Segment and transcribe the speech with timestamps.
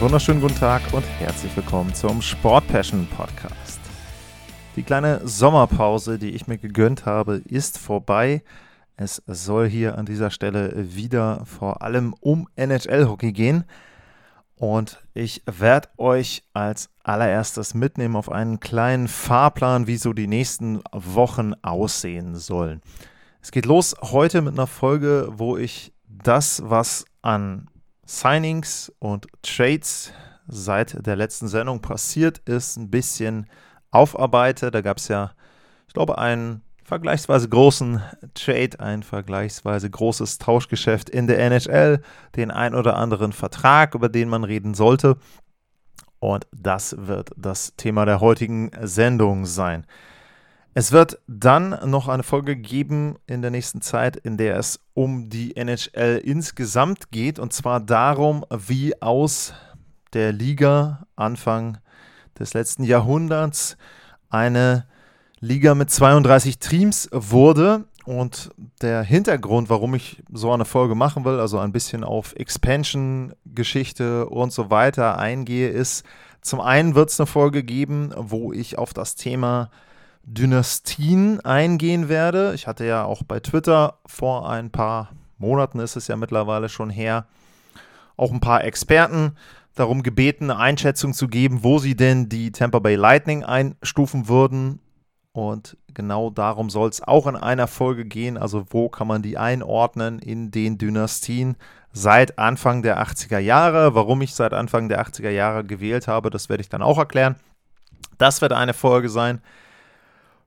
[0.00, 3.80] Wunderschönen guten Tag und herzlich willkommen zum Sport Passion Podcast.
[4.74, 8.42] Die kleine Sommerpause, die ich mir gegönnt habe, ist vorbei.
[8.96, 13.64] Es soll hier an dieser Stelle wieder vor allem um NHL-Hockey gehen.
[14.56, 20.80] Und ich werde euch als allererstes mitnehmen auf einen kleinen Fahrplan, wie so die nächsten
[20.92, 22.80] Wochen aussehen sollen.
[23.42, 27.66] Es geht los heute mit einer Folge, wo ich das, was an
[28.10, 30.12] Signings und Trades
[30.48, 33.46] seit der letzten Sendung passiert ist, ein bisschen
[33.92, 34.72] aufarbeite.
[34.72, 35.30] Da gab es ja,
[35.86, 38.02] ich glaube, einen vergleichsweise großen
[38.34, 42.02] Trade, ein vergleichsweise großes Tauschgeschäft in der NHL,
[42.34, 45.16] den ein oder anderen Vertrag, über den man reden sollte.
[46.18, 49.86] Und das wird das Thema der heutigen Sendung sein.
[50.72, 55.28] Es wird dann noch eine Folge geben in der nächsten Zeit, in der es um
[55.28, 59.52] die NHL insgesamt geht und zwar darum, wie aus
[60.12, 61.78] der Liga Anfang
[62.38, 63.76] des letzten Jahrhunderts
[64.28, 64.86] eine
[65.40, 67.86] Liga mit 32 Teams wurde.
[68.04, 68.50] Und
[68.80, 74.52] der Hintergrund, warum ich so eine Folge machen will, also ein bisschen auf Expansion-Geschichte und
[74.52, 76.04] so weiter eingehe, ist,
[76.40, 79.70] zum einen wird es eine Folge geben, wo ich auf das Thema
[80.22, 82.52] Dynastien eingehen werde.
[82.54, 86.90] Ich hatte ja auch bei Twitter vor ein paar Monaten, ist es ja mittlerweile schon
[86.90, 87.26] her,
[88.16, 89.36] auch ein paar Experten
[89.74, 94.80] darum gebeten, eine Einschätzung zu geben, wo sie denn die Tampa Bay Lightning einstufen würden.
[95.32, 98.36] Und genau darum soll es auch in einer Folge gehen.
[98.36, 101.56] Also wo kann man die einordnen in den Dynastien
[101.92, 103.94] seit Anfang der 80er Jahre.
[103.94, 107.36] Warum ich seit Anfang der 80er Jahre gewählt habe, das werde ich dann auch erklären.
[108.18, 109.40] Das wird eine Folge sein.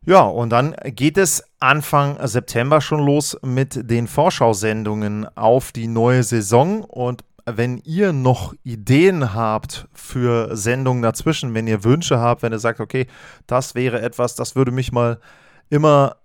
[0.06, 6.24] Ja, und dann geht es Anfang September schon los mit den Vorschau-Sendungen auf die neue
[6.24, 6.84] Saison.
[6.84, 12.60] Und wenn ihr noch Ideen habt für Sendungen dazwischen, wenn ihr Wünsche habt, wenn ihr
[12.60, 13.08] sagt, okay,
[13.48, 15.22] das wäre etwas, das würde mich mal
[15.70, 16.18] immer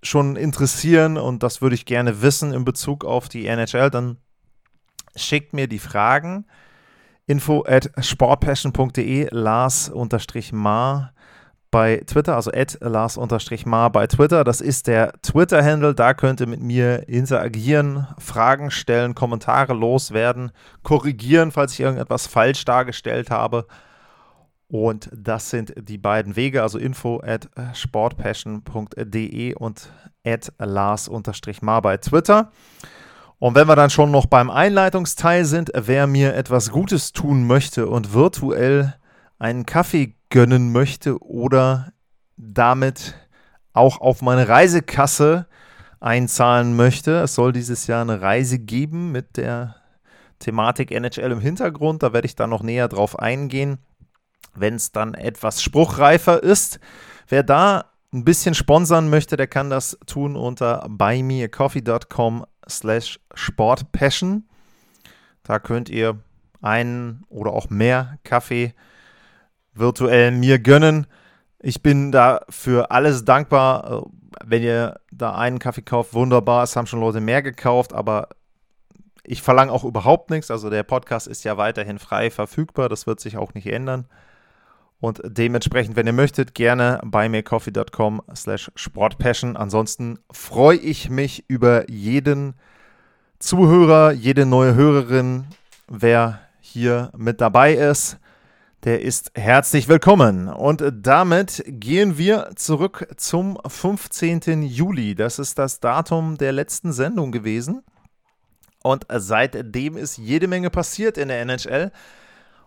[0.00, 4.18] schon interessieren und das würde ich gerne wissen in Bezug auf die NHL, dann
[5.16, 6.46] schickt mir die Fragen.
[7.26, 11.12] Info at sportpassion.de, Lars-Mar
[11.70, 14.44] bei Twitter, also Lars-Mar bei Twitter.
[14.44, 15.94] Das ist der Twitter-Handle.
[15.94, 20.52] Da könnt ihr mit mir interagieren, Fragen stellen, Kommentare loswerden,
[20.82, 23.66] korrigieren, falls ich irgendetwas falsch dargestellt habe.
[24.68, 29.90] Und das sind die beiden Wege, also info at sportpassion.de und
[30.24, 32.50] at Lars-Mar bei Twitter.
[33.38, 37.86] Und wenn wir dann schon noch beim Einleitungsteil sind, wer mir etwas Gutes tun möchte
[37.86, 38.94] und virtuell
[39.38, 41.92] einen Kaffee gönnen möchte oder
[42.36, 43.14] damit
[43.72, 45.46] auch auf meine Reisekasse
[46.00, 47.20] einzahlen möchte.
[47.20, 49.76] Es soll dieses Jahr eine Reise geben mit der
[50.38, 52.02] Thematik NHL im Hintergrund.
[52.02, 53.78] Da werde ich dann noch näher drauf eingehen,
[54.54, 56.78] wenn es dann etwas spruchreifer ist.
[57.28, 64.48] Wer da ein bisschen sponsern möchte, der kann das tun unter buymeacoffee.com slash sportpassion.
[65.42, 66.18] Da könnt ihr
[66.60, 68.74] einen oder auch mehr Kaffee
[69.74, 71.06] virtuell mir gönnen.
[71.60, 74.02] Ich bin da für alles dankbar.
[74.04, 74.08] Äh,
[74.44, 76.62] wenn ihr da einen Kaffee kauft, wunderbar.
[76.62, 78.28] Es haben schon Leute mehr gekauft, aber
[79.24, 80.50] ich verlange auch überhaupt nichts.
[80.50, 82.88] Also der Podcast ist ja weiterhin frei verfügbar.
[82.88, 84.06] Das wird sich auch nicht ändern.
[85.00, 89.56] Und dementsprechend, wenn ihr möchtet, gerne bei mircoffee.com slash sportpassion.
[89.56, 92.54] Ansonsten freue ich mich über jeden
[93.38, 95.46] Zuhörer, jede neue Hörerin,
[95.88, 98.18] wer hier mit dabei ist
[98.84, 100.48] der ist herzlich willkommen.
[100.48, 104.62] Und damit gehen wir zurück zum 15.
[104.62, 105.14] Juli.
[105.14, 107.82] Das ist das Datum der letzten Sendung gewesen.
[108.82, 111.90] Und seitdem ist jede Menge passiert in der NHL.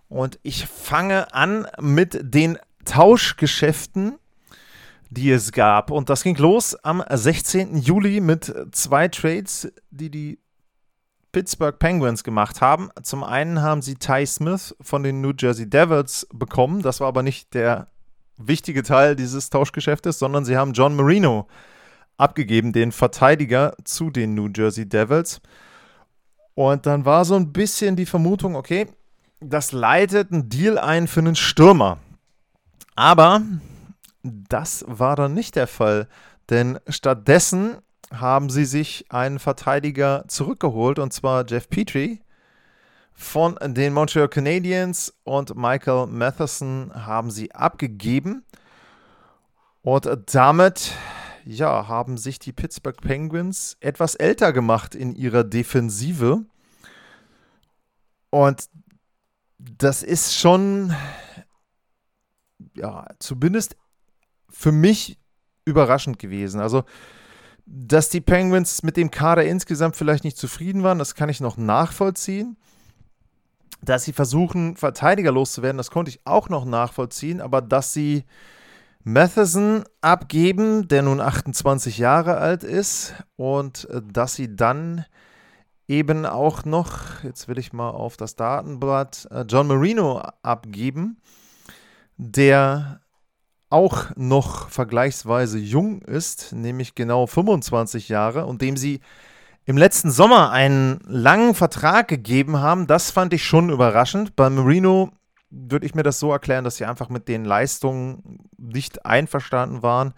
[0.10, 4.20] Und ich fange an mit den Tauschgeschäften,
[5.10, 5.92] die es gab.
[5.92, 7.78] Und das ging los am 16.
[7.78, 10.40] Juli mit zwei Trades, die die
[11.32, 12.90] Pittsburgh Penguins gemacht haben.
[13.04, 16.82] Zum einen haben sie Ty Smith von den New Jersey Devils bekommen.
[16.82, 17.88] Das war aber nicht der
[18.38, 21.48] wichtige Teil dieses Tauschgeschäftes, sondern sie haben John Marino
[22.18, 25.42] abgegeben, den Verteidiger zu den New Jersey Devils.
[26.54, 28.88] Und dann war so ein bisschen die Vermutung, okay,
[29.40, 31.98] das leitet einen Deal ein für einen Stürmer.
[32.96, 33.42] Aber
[34.24, 36.08] das war dann nicht der Fall,
[36.50, 37.78] denn stattdessen
[38.12, 42.22] haben sie sich einen Verteidiger zurückgeholt, und zwar Jeff Petrie
[43.14, 48.44] von den Montreal Canadiens und Michael Matheson haben sie abgegeben.
[49.84, 50.94] Und damit
[51.46, 56.46] ja, haben sich die Pittsburgh Penguins etwas älter gemacht in ihrer Defensive.
[58.30, 58.70] Und
[59.58, 60.96] das ist schon,
[62.76, 63.76] ja, zumindest
[64.50, 65.18] für mich
[65.66, 66.60] überraschend gewesen.
[66.60, 66.84] Also,
[67.66, 71.58] dass die Penguins mit dem Kader insgesamt vielleicht nicht zufrieden waren, das kann ich noch
[71.58, 72.58] nachvollziehen.
[73.84, 77.42] Dass sie versuchen, Verteidiger loszuwerden, das konnte ich auch noch nachvollziehen.
[77.42, 78.26] Aber dass sie
[79.04, 85.06] Matheson abgeben, der nun 28 Jahre alt ist, und äh, dass sie dann
[85.88, 91.18] eben auch noch, jetzt will ich mal auf das Datenblatt, äh, John Marino abgeben,
[92.18, 93.01] der
[93.72, 99.00] auch noch vergleichsweise jung ist, nämlich genau 25 Jahre und dem sie
[99.66, 102.88] im letzten Sommer einen langen Vertrag gegeben haben.
[102.88, 104.36] Das fand ich schon überraschend.
[104.36, 105.12] Bei Marino
[105.50, 110.14] würde ich mir das so erklären, dass sie einfach mit den Leistungen nicht einverstanden waren.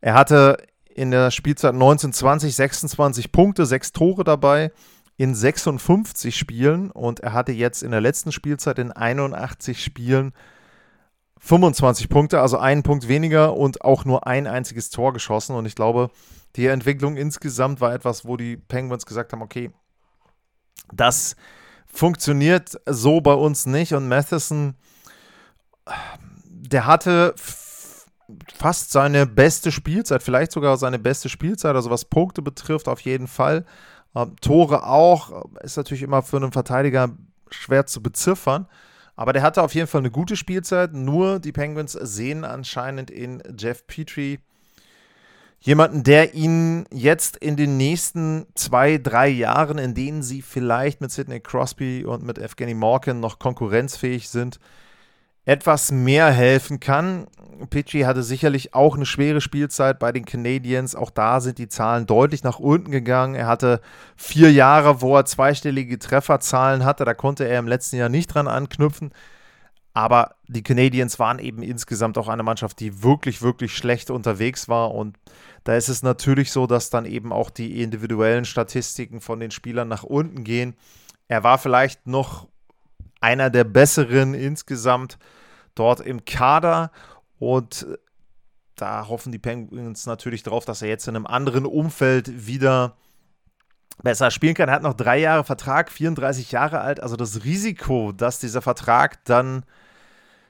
[0.00, 0.56] Er hatte
[0.94, 4.72] in der Spielzeit 1920 26 Punkte, 6 Tore dabei
[5.16, 10.32] in 56 Spielen und er hatte jetzt in der letzten Spielzeit in 81 Spielen
[11.40, 15.56] 25 Punkte, also einen Punkt weniger und auch nur ein einziges Tor geschossen.
[15.56, 16.10] Und ich glaube,
[16.56, 19.70] die Entwicklung insgesamt war etwas, wo die Penguins gesagt haben, okay,
[20.92, 21.36] das
[21.86, 23.94] funktioniert so bei uns nicht.
[23.94, 24.74] Und Matheson,
[26.44, 27.34] der hatte
[28.54, 33.26] fast seine beste Spielzeit, vielleicht sogar seine beste Spielzeit, also was Punkte betrifft, auf jeden
[33.26, 33.64] Fall.
[34.14, 37.10] Ähm, Tore auch, ist natürlich immer für einen Verteidiger
[37.50, 38.66] schwer zu beziffern.
[39.20, 40.94] Aber der hatte auf jeden Fall eine gute Spielzeit.
[40.94, 44.38] Nur die Penguins sehen anscheinend in Jeff Petrie
[45.60, 51.10] Jemanden, der ihnen jetzt in den nächsten zwei, drei Jahren, in denen sie vielleicht mit
[51.10, 54.58] Sidney Crosby und mit Evgeny Morgan noch konkurrenzfähig sind,
[55.50, 57.26] etwas mehr helfen kann.
[57.70, 60.94] Pitchy hatte sicherlich auch eine schwere Spielzeit bei den Canadiens.
[60.94, 63.34] Auch da sind die Zahlen deutlich nach unten gegangen.
[63.34, 63.80] Er hatte
[64.16, 67.04] vier Jahre, wo er zweistellige Trefferzahlen hatte.
[67.04, 69.10] Da konnte er im letzten Jahr nicht dran anknüpfen.
[69.92, 74.94] Aber die Canadiens waren eben insgesamt auch eine Mannschaft, die wirklich, wirklich schlecht unterwegs war.
[74.94, 75.16] Und
[75.64, 79.88] da ist es natürlich so, dass dann eben auch die individuellen Statistiken von den Spielern
[79.88, 80.76] nach unten gehen.
[81.26, 82.46] Er war vielleicht noch
[83.20, 85.18] einer der besseren insgesamt
[85.74, 86.90] dort im Kader
[87.38, 87.86] und
[88.74, 92.96] da hoffen die Penguins natürlich darauf, dass er jetzt in einem anderen Umfeld wieder
[94.02, 94.68] besser spielen kann.
[94.68, 97.00] Er hat noch drei Jahre Vertrag, 34 Jahre alt.
[97.00, 99.64] Also das Risiko, dass dieser Vertrag dann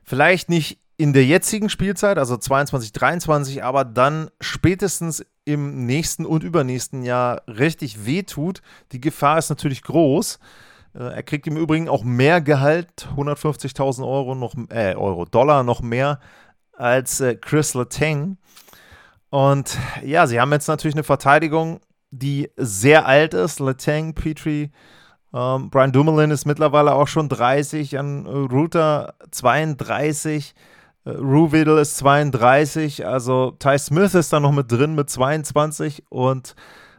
[0.04, 6.44] vielleicht nicht in der jetzigen Spielzeit, also 22, 23, aber dann spätestens im nächsten und
[6.44, 8.60] übernächsten Jahr richtig wehtut.
[8.92, 10.38] Die Gefahr ist natürlich groß.
[10.94, 15.82] Äh, er kriegt im Übrigen auch mehr Gehalt, 150.000 Euro noch, äh, Euro, Dollar noch
[15.82, 16.20] mehr
[16.76, 18.38] als äh, Chris Letang.
[19.30, 21.80] Und ja, sie haben jetzt natürlich eine Verteidigung,
[22.10, 23.60] die sehr alt ist.
[23.60, 24.72] Letang, Petrie,
[25.32, 30.54] ähm, Brian Dumoulin ist mittlerweile auch schon 30, an Router 32.
[31.04, 36.54] Äh, Ruvidal ist 32, also Ty Smith ist da noch mit drin mit 22 und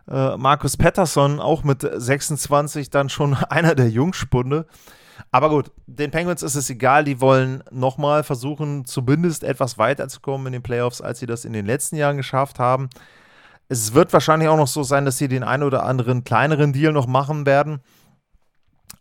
[0.09, 4.65] äh, Markus Patterson auch mit 26, dann schon einer der Jungspunde.
[5.31, 10.53] Aber gut, den Penguins ist es egal, die wollen nochmal versuchen, zumindest etwas weiterzukommen in
[10.53, 12.89] den Playoffs, als sie das in den letzten Jahren geschafft haben.
[13.69, 16.91] Es wird wahrscheinlich auch noch so sein, dass sie den einen oder anderen kleineren Deal
[16.91, 17.81] noch machen werden.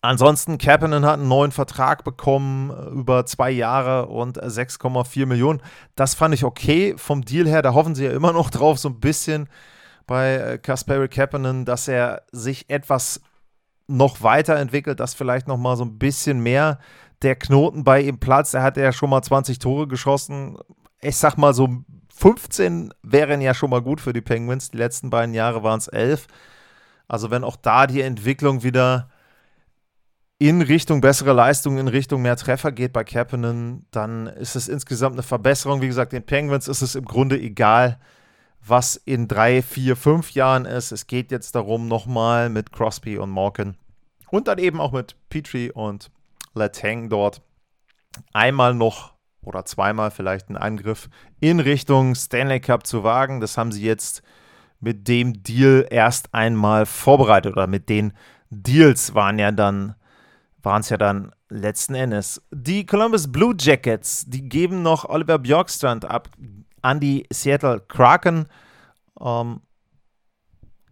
[0.03, 5.61] Ansonsten, Kapanen hat einen neuen Vertrag bekommen äh, über zwei Jahre und 6,4 Millionen.
[5.95, 7.63] Das fand ich okay vom Deal her.
[7.63, 9.49] Da hoffen sie ja immer noch drauf, so ein bisschen
[10.11, 13.21] bei äh, Kasperi Kapanen, dass er sich etwas
[13.87, 16.81] noch weiterentwickelt, dass vielleicht noch mal so ein bisschen mehr
[17.23, 18.55] der Knoten bei ihm platzt.
[18.55, 20.59] Er hat ja schon mal 20 Tore geschossen.
[21.01, 24.73] Ich sag mal so 15 wären ja schon mal gut für die Penguins.
[24.73, 26.27] Die letzten beiden Jahre waren es 11.
[27.07, 29.11] Also wenn auch da die Entwicklung wieder
[30.39, 35.15] in Richtung bessere Leistung, in Richtung mehr Treffer geht bei Kapanen, dann ist es insgesamt
[35.15, 35.83] eine Verbesserung.
[35.83, 38.01] Wie gesagt, den Penguins ist es im Grunde egal,
[38.65, 40.93] was in drei, vier, fünf Jahren ist.
[40.93, 43.77] Es geht jetzt darum, nochmal mit Crosby und Morgan
[44.31, 46.11] und dann eben auch mit Petrie und
[46.55, 47.43] Letang dort
[48.33, 51.09] einmal noch oder zweimal vielleicht einen Angriff
[51.41, 53.41] in Richtung Stanley Cup zu wagen.
[53.41, 54.23] Das haben sie jetzt
[54.81, 58.13] mit dem Deal erst einmal vorbereitet oder mit den
[58.51, 59.95] Deals waren ja dann,
[60.63, 62.43] waren es ja dann letzten Endes.
[62.51, 66.29] Die Columbus Blue Jackets, die geben noch Oliver Bjorkstrand ab
[66.83, 68.47] an die Seattle Kraken.
[69.21, 69.61] Ähm,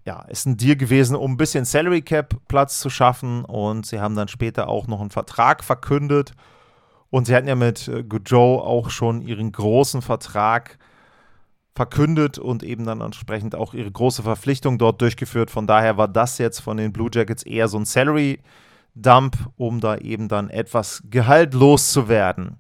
[0.05, 4.01] ja, ist ein Deal gewesen, um ein bisschen Salary Cap Platz zu schaffen und sie
[4.01, 6.33] haben dann später auch noch einen Vertrag verkündet
[7.11, 10.79] und sie hatten ja mit äh, Goudreau auch schon ihren großen Vertrag
[11.75, 15.51] verkündet und eben dann entsprechend auch ihre große Verpflichtung dort durchgeführt.
[15.51, 19.97] Von daher war das jetzt von den Blue Jackets eher so ein Salary-Dump, um da
[19.97, 22.59] eben dann etwas Gehalt loszuwerden.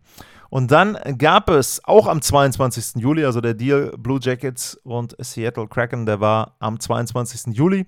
[0.51, 3.03] Und dann gab es auch am 22.
[3.03, 7.55] Juli, also der Deal Blue Jackets und Seattle Kraken, der war am 22.
[7.55, 7.87] Juli.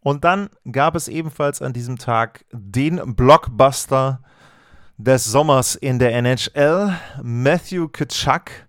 [0.00, 4.20] Und dann gab es ebenfalls an diesem Tag den Blockbuster
[4.98, 6.94] des Sommers in der NHL.
[7.22, 8.68] Matthew Kitschak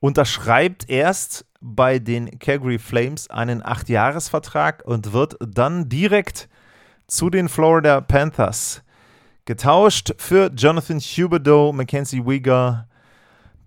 [0.00, 6.48] unterschreibt erst bei den Calgary Flames einen 8-Jahres-Vertrag und wird dann direkt
[7.06, 8.83] zu den Florida Panthers
[9.44, 12.88] getauscht für Jonathan Huberdeau, Mackenzie Wieger,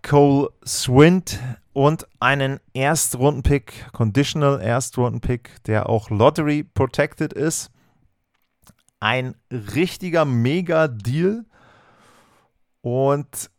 [0.01, 1.39] Cole Swint
[1.73, 7.69] und einen Erstrunden-Pick, Conditional Erstrunden-Pick, der auch Lottery protected ist.
[8.99, 11.45] Ein richtiger Mega-Deal.
[12.81, 13.51] Und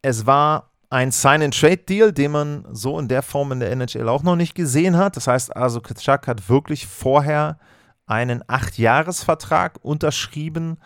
[0.00, 4.36] es war ein Sign-and-Trade-Deal, den man so in der Form in der NHL auch noch
[4.36, 5.16] nicht gesehen hat.
[5.16, 7.58] Das heißt also, Kitschak hat wirklich vorher
[8.06, 10.78] einen 8-Jahres-Vertrag unterschrieben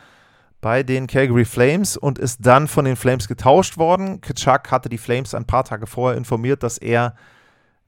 [0.66, 4.20] bei den Calgary Flames und ist dann von den Flames getauscht worden.
[4.20, 7.14] Kitschak hatte die Flames ein paar Tage vorher informiert, dass er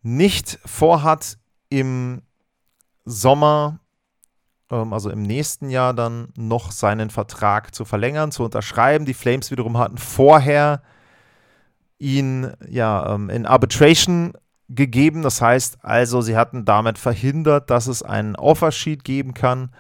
[0.03, 1.39] nicht vorhat,
[1.71, 2.23] im
[3.05, 3.81] Sommer,
[4.71, 9.07] ähm, also im nächsten Jahr, dann noch seinen Vertrag zu verlängern, zu unterschreiben.
[9.07, 10.81] Die Flames wiederum hatten vorher
[11.99, 14.35] ihn ja ähm, in Arbitration
[14.69, 15.23] gegeben.
[15.23, 19.71] Das heißt also, sie hatten damit verhindert, dass es einen Offersheet geben kann.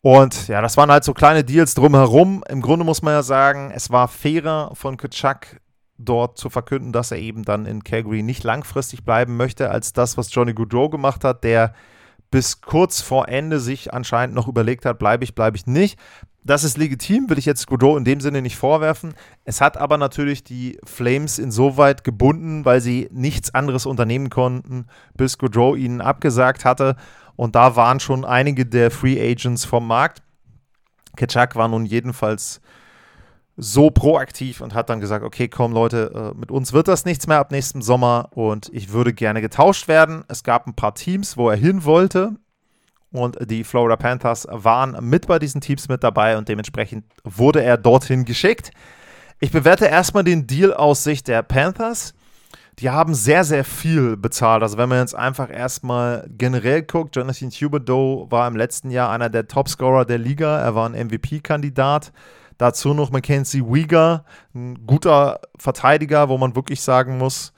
[0.00, 2.44] Und ja, das waren halt so kleine Deals drumherum.
[2.48, 5.60] Im Grunde muss man ja sagen, es war fairer von Kutschak
[5.98, 10.16] dort zu verkünden, dass er eben dann in Calgary nicht langfristig bleiben möchte, als das,
[10.16, 11.74] was Johnny Goodrow gemacht hat, der
[12.30, 15.98] bis kurz vor Ende sich anscheinend noch überlegt hat, bleibe ich, bleibe ich nicht
[16.48, 19.14] das ist legitim, will ich jetzt Godot in dem Sinne nicht vorwerfen.
[19.44, 25.36] Es hat aber natürlich die Flames insoweit gebunden, weil sie nichts anderes unternehmen konnten, bis
[25.36, 26.96] Godot ihnen abgesagt hatte.
[27.38, 30.22] Und da waren schon einige der Free Agents vom Markt.
[31.14, 32.60] Ketchak war nun jedenfalls
[33.56, 37.28] so proaktiv und hat dann gesagt, okay, komm Leute, äh, mit uns wird das nichts
[37.28, 40.24] mehr ab nächstem Sommer und ich würde gerne getauscht werden.
[40.26, 42.32] Es gab ein paar Teams, wo er hin wollte
[43.12, 47.76] und die Florida Panthers waren mit bei diesen Teams mit dabei und dementsprechend wurde er
[47.76, 48.72] dorthin geschickt.
[49.38, 52.14] Ich bewerte erstmal den Deal aus Sicht der Panthers.
[52.78, 54.62] Die haben sehr, sehr viel bezahlt.
[54.62, 59.28] Also wenn man jetzt einfach erstmal generell guckt, Jonathan Huberdeau war im letzten Jahr einer
[59.28, 60.60] der Topscorer der Liga.
[60.60, 62.12] Er war ein MVP-Kandidat.
[62.56, 67.52] Dazu noch Mackenzie Wieger, ein guter Verteidiger, wo man wirklich sagen muss,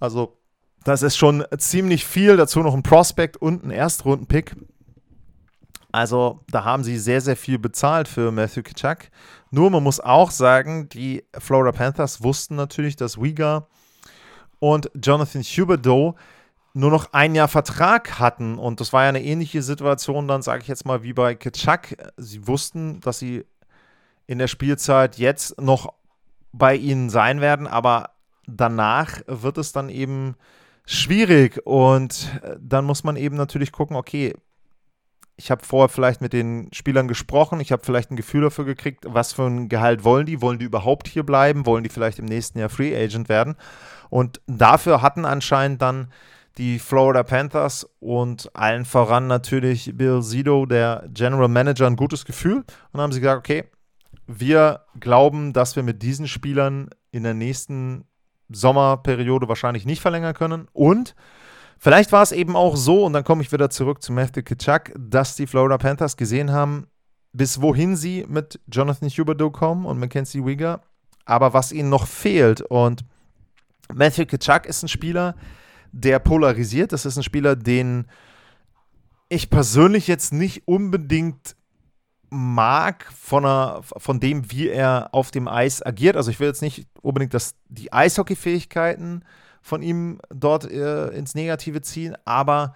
[0.00, 0.36] also
[0.82, 2.36] das ist schon ziemlich viel.
[2.36, 4.56] Dazu noch ein Prospect und ein Erstrunden-Pick.
[5.92, 9.10] Also da haben sie sehr, sehr viel bezahlt für Matthew Kitschak.
[9.50, 13.68] Nur man muss auch sagen, die Florida Panthers wussten natürlich, dass Uyghur
[14.62, 16.14] und Jonathan Huberdeau
[16.72, 18.58] nur noch ein Jahr Vertrag hatten.
[18.58, 22.12] Und das war ja eine ähnliche Situation dann, sage ich jetzt mal, wie bei Kitschak.
[22.16, 23.44] Sie wussten, dass sie
[24.28, 25.92] in der Spielzeit jetzt noch
[26.52, 28.10] bei ihnen sein werden, aber
[28.46, 30.36] danach wird es dann eben
[30.86, 31.60] schwierig.
[31.64, 34.32] Und dann muss man eben natürlich gucken, okay,
[35.34, 39.06] ich habe vorher vielleicht mit den Spielern gesprochen, ich habe vielleicht ein Gefühl dafür gekriegt,
[39.08, 42.26] was für ein Gehalt wollen die, wollen die überhaupt hier bleiben, wollen die vielleicht im
[42.26, 43.56] nächsten Jahr Free Agent werden.
[44.12, 46.08] Und dafür hatten anscheinend dann
[46.58, 52.62] die Florida Panthers und allen voran natürlich Bill Zito, der General Manager, ein gutes Gefühl
[52.92, 53.64] und haben sie gesagt, okay,
[54.26, 58.04] wir glauben, dass wir mit diesen Spielern in der nächsten
[58.50, 61.14] Sommerperiode wahrscheinlich nicht verlängern können und
[61.78, 64.92] Vielleicht war es eben auch so, und dann komme ich wieder zurück zu Matthew Kitschak,
[64.96, 66.86] dass die Florida Panthers gesehen haben,
[67.32, 70.82] bis wohin sie mit Jonathan Huberdeau kommen und Mackenzie Wieger,
[71.24, 72.60] aber was ihnen noch fehlt.
[72.60, 73.04] Und
[73.94, 75.34] Matthew Kitschak ist ein Spieler,
[75.92, 76.92] der polarisiert.
[76.92, 78.06] Das ist ein Spieler, den
[79.28, 81.56] ich persönlich jetzt nicht unbedingt
[82.28, 86.16] mag von, einer, von dem, wie er auf dem Eis agiert.
[86.16, 89.24] Also ich will jetzt nicht unbedingt dass die Eishockey-Fähigkeiten
[89.60, 92.74] von ihm dort äh, ins Negative ziehen, aber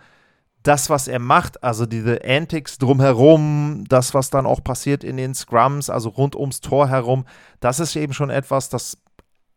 [0.63, 5.35] das, was er macht, also diese Antics drumherum, das, was dann auch passiert in den
[5.35, 7.25] Scrums, also rund ums Tor herum,
[7.61, 8.99] das ist eben schon etwas, das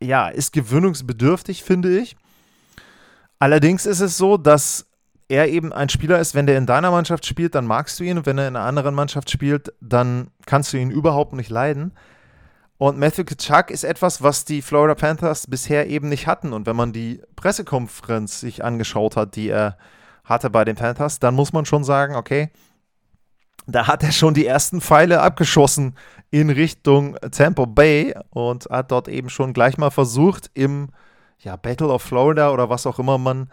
[0.02, 2.16] ja, ist gewöhnungsbedürftig, finde ich.
[3.40, 4.86] Allerdings ist es so, dass
[5.30, 8.18] er eben ein Spieler ist, wenn der in deiner Mannschaft spielt, dann magst du ihn
[8.18, 11.94] und wenn er in einer anderen Mannschaft spielt, dann kannst du ihn überhaupt nicht leiden.
[12.80, 16.54] Und Matthew Kachuk ist etwas, was die Florida Panthers bisher eben nicht hatten.
[16.54, 19.78] Und wenn man die Pressekonferenz sich angeschaut hat, die er
[20.24, 22.50] hatte bei den Panthers, dann muss man schon sagen, okay,
[23.68, 25.96] da hat er schon die ersten Pfeile abgeschossen
[26.32, 30.90] in Richtung Tampa Bay und hat dort eben schon gleich mal versucht, im
[31.40, 33.50] ja, Battle of Florida oder was auch immer man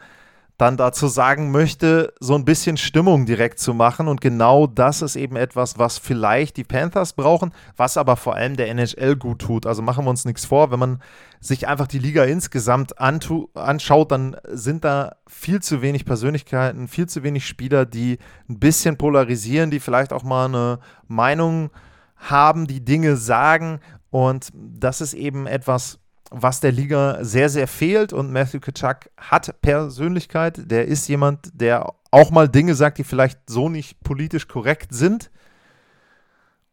[0.59, 4.09] dann dazu sagen möchte, so ein bisschen Stimmung direkt zu machen.
[4.09, 8.57] Und genau das ist eben etwas, was vielleicht die Panthers brauchen, was aber vor allem
[8.57, 9.67] der NHL gut tut.
[9.67, 11.03] Also machen wir uns nichts vor, wenn man
[11.41, 17.23] sich einfach die Liga insgesamt anschaut, dann sind da viel zu wenig Persönlichkeiten, viel zu
[17.23, 18.19] wenig Spieler, die
[18.49, 21.71] ein bisschen polarisieren, die vielleicht auch mal eine Meinung
[22.17, 23.81] haben, die Dinge sagen.
[24.11, 25.99] Und das ist eben etwas,
[26.31, 28.13] was der Liga sehr, sehr fehlt.
[28.13, 30.71] Und Matthew Kitschak hat Persönlichkeit.
[30.71, 35.31] Der ist jemand, der auch mal Dinge sagt, die vielleicht so nicht politisch korrekt sind.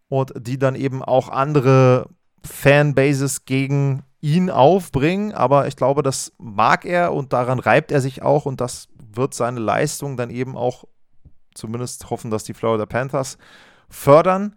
[0.09, 2.07] Und die dann eben auch andere
[2.45, 5.33] Fanbases gegen ihn aufbringen.
[5.33, 8.45] Aber ich glaube, das mag er und daran reibt er sich auch.
[8.45, 10.85] Und das wird seine Leistung dann eben auch,
[11.53, 13.37] zumindest hoffen, dass die Florida Panthers
[13.89, 14.55] fördern.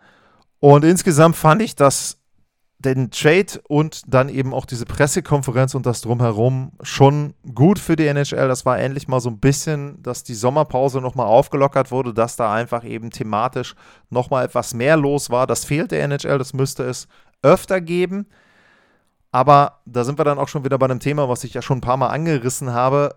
[0.61, 2.19] Und insgesamt fand ich, dass
[2.79, 8.07] den Trade und dann eben auch diese Pressekonferenz und das drumherum schon gut für die
[8.07, 8.49] NHL.
[8.49, 12.53] Das war endlich mal so ein bisschen, dass die Sommerpause nochmal aufgelockert wurde, dass da
[12.53, 13.75] einfach eben thematisch
[14.11, 15.47] nochmal etwas mehr los war.
[15.47, 17.09] Das fehlt der NHL, das müsste es
[17.43, 18.27] öfter geben.
[19.33, 21.79] Aber da sind wir dann auch schon wieder bei einem Thema, was ich ja schon
[21.79, 23.17] ein paar Mal angerissen habe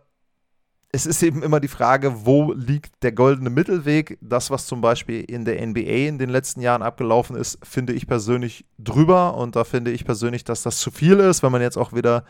[0.92, 4.18] es ist eben immer die Frage, wo liegt der goldene Mittelweg?
[4.22, 8.08] Das, was zum Beispiel in der NBA in den letzten Jahren abgelaufen ist, finde ich
[8.08, 9.36] persönlich drüber.
[9.36, 12.24] Und da finde ich persönlich, dass das zu viel ist, wenn man jetzt auch wieder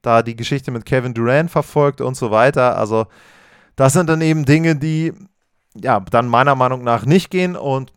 [0.00, 2.78] da die Geschichte mit Kevin Durant verfolgt und so weiter.
[2.78, 3.06] Also,
[3.76, 5.12] das sind dann eben Dinge, die
[5.74, 7.56] ja dann meiner Meinung nach nicht gehen.
[7.56, 7.92] Und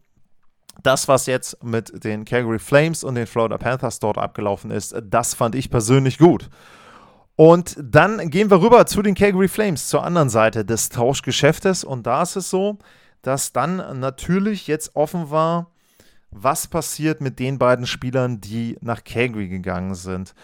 [0.84, 5.34] das, was jetzt mit den Calgary Flames und den Florida Panthers dort abgelaufen ist, das
[5.36, 6.50] fand ich persönlich gut.
[7.42, 11.84] Und dann gehen wir rüber zu den Calgary Flames, zur anderen Seite des Tauschgeschäftes.
[11.84, 12.78] Und da ist es so,
[13.24, 15.72] dass dann natürlich jetzt offen war,
[16.30, 20.36] was passiert mit den beiden Spielern, die nach Calgary gegangen sind.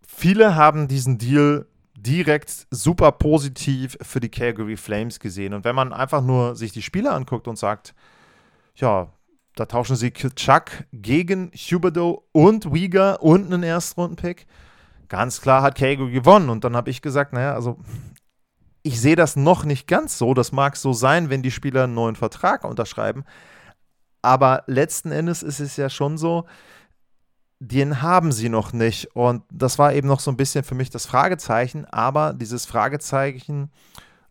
[0.00, 5.52] Viele haben diesen Deal direkt super positiv für die Calgary Flames gesehen.
[5.52, 7.94] Und wenn man einfach nur sich die Spieler anguckt und sagt,
[8.76, 9.12] ja,
[9.56, 14.46] da tauschen sie Chuck gegen Huberdo und Uyghur und einen Erstrundenpick, pick
[15.14, 16.50] ganz klar hat Keigo gewonnen.
[16.50, 17.78] Und dann habe ich gesagt, naja, also
[18.82, 20.34] ich sehe das noch nicht ganz so.
[20.34, 23.24] Das mag so sein, wenn die Spieler einen neuen Vertrag unterschreiben.
[24.22, 26.46] Aber letzten Endes ist es ja schon so,
[27.60, 29.14] den haben sie noch nicht.
[29.14, 31.84] Und das war eben noch so ein bisschen für mich das Fragezeichen.
[31.84, 33.70] Aber dieses Fragezeichen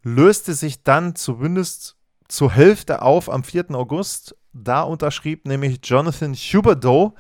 [0.04, 1.96] löste sich dann zumindest
[2.28, 3.72] zur Hälfte auf am 4.
[3.72, 4.36] August.
[4.52, 7.16] Da unterschrieb nämlich Jonathan Huberdeau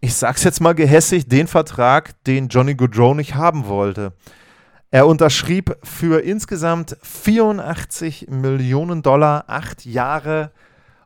[0.00, 4.12] ich sag's jetzt mal gehässig, den Vertrag, den Johnny Goodrow nicht haben wollte.
[4.90, 10.50] Er unterschrieb für insgesamt 84 Millionen Dollar, acht Jahre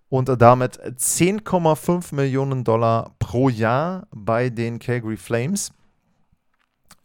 [0.09, 5.72] und damit 10,5 Millionen Dollar pro Jahr bei den Calgary Flames.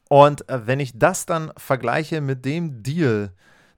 [0.08, 3.34] Und wenn ich das dann vergleiche mit dem Deal,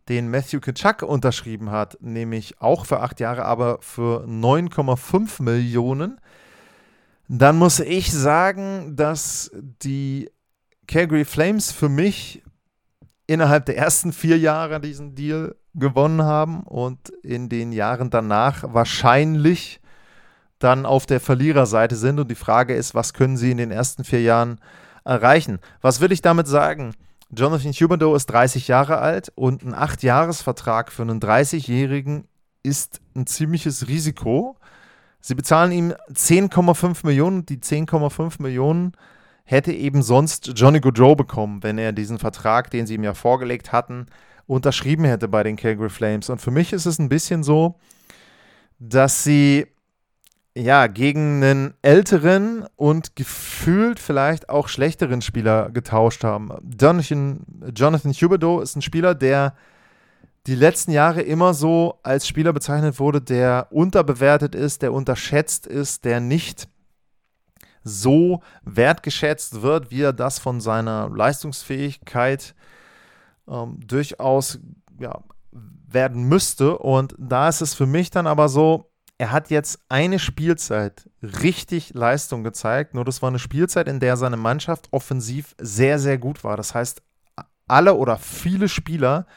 [0.07, 6.20] den Matthew Kitschak unterschrieben hat, nämlich auch für acht Jahre, aber für 9,5 Millionen,
[7.39, 10.29] dann muss ich sagen, dass die
[10.85, 12.43] Calgary Flames für mich
[13.25, 19.79] innerhalb der ersten vier Jahre diesen Deal gewonnen haben und in den Jahren danach wahrscheinlich
[20.59, 22.19] dann auf der Verliererseite sind.
[22.19, 24.59] Und die Frage ist, was können sie in den ersten vier Jahren
[25.05, 25.59] erreichen?
[25.79, 26.93] Was will ich damit sagen?
[27.33, 32.27] Jonathan Huberdeau ist 30 Jahre alt und ein 8-Jahres-Vertrag für einen 30-Jährigen
[32.61, 34.57] ist ein ziemliches Risiko.
[35.21, 37.45] Sie bezahlen ihm 10,5 Millionen.
[37.45, 38.93] Die 10,5 Millionen
[39.43, 43.71] hätte eben sonst Johnny Goodrow bekommen, wenn er diesen Vertrag, den sie ihm ja vorgelegt
[43.71, 44.07] hatten,
[44.47, 46.29] unterschrieben hätte bei den Calgary Flames.
[46.29, 47.75] Und für mich ist es ein bisschen so,
[48.79, 49.67] dass sie
[50.55, 56.49] ja gegen einen älteren und gefühlt vielleicht auch schlechteren Spieler getauscht haben.
[56.79, 59.55] Jonathan, Jonathan Huberdeau ist ein Spieler, der
[60.47, 66.03] die letzten Jahre immer so als Spieler bezeichnet wurde, der unterbewertet ist, der unterschätzt ist,
[66.03, 66.67] der nicht
[67.83, 72.55] so wertgeschätzt wird, wie er das von seiner Leistungsfähigkeit
[73.47, 74.59] ähm, durchaus
[74.99, 76.77] ja, werden müsste.
[76.77, 81.93] Und da ist es für mich dann aber so, er hat jetzt eine Spielzeit richtig
[81.93, 86.43] Leistung gezeigt, nur das war eine Spielzeit, in der seine Mannschaft offensiv sehr, sehr gut
[86.43, 86.57] war.
[86.57, 87.03] Das heißt,
[87.67, 89.27] alle oder viele Spieler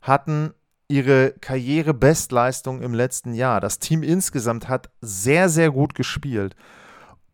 [0.00, 0.54] hatten
[0.88, 3.60] ihre Karrierebestleistung im letzten Jahr.
[3.60, 6.56] Das Team insgesamt hat sehr, sehr gut gespielt.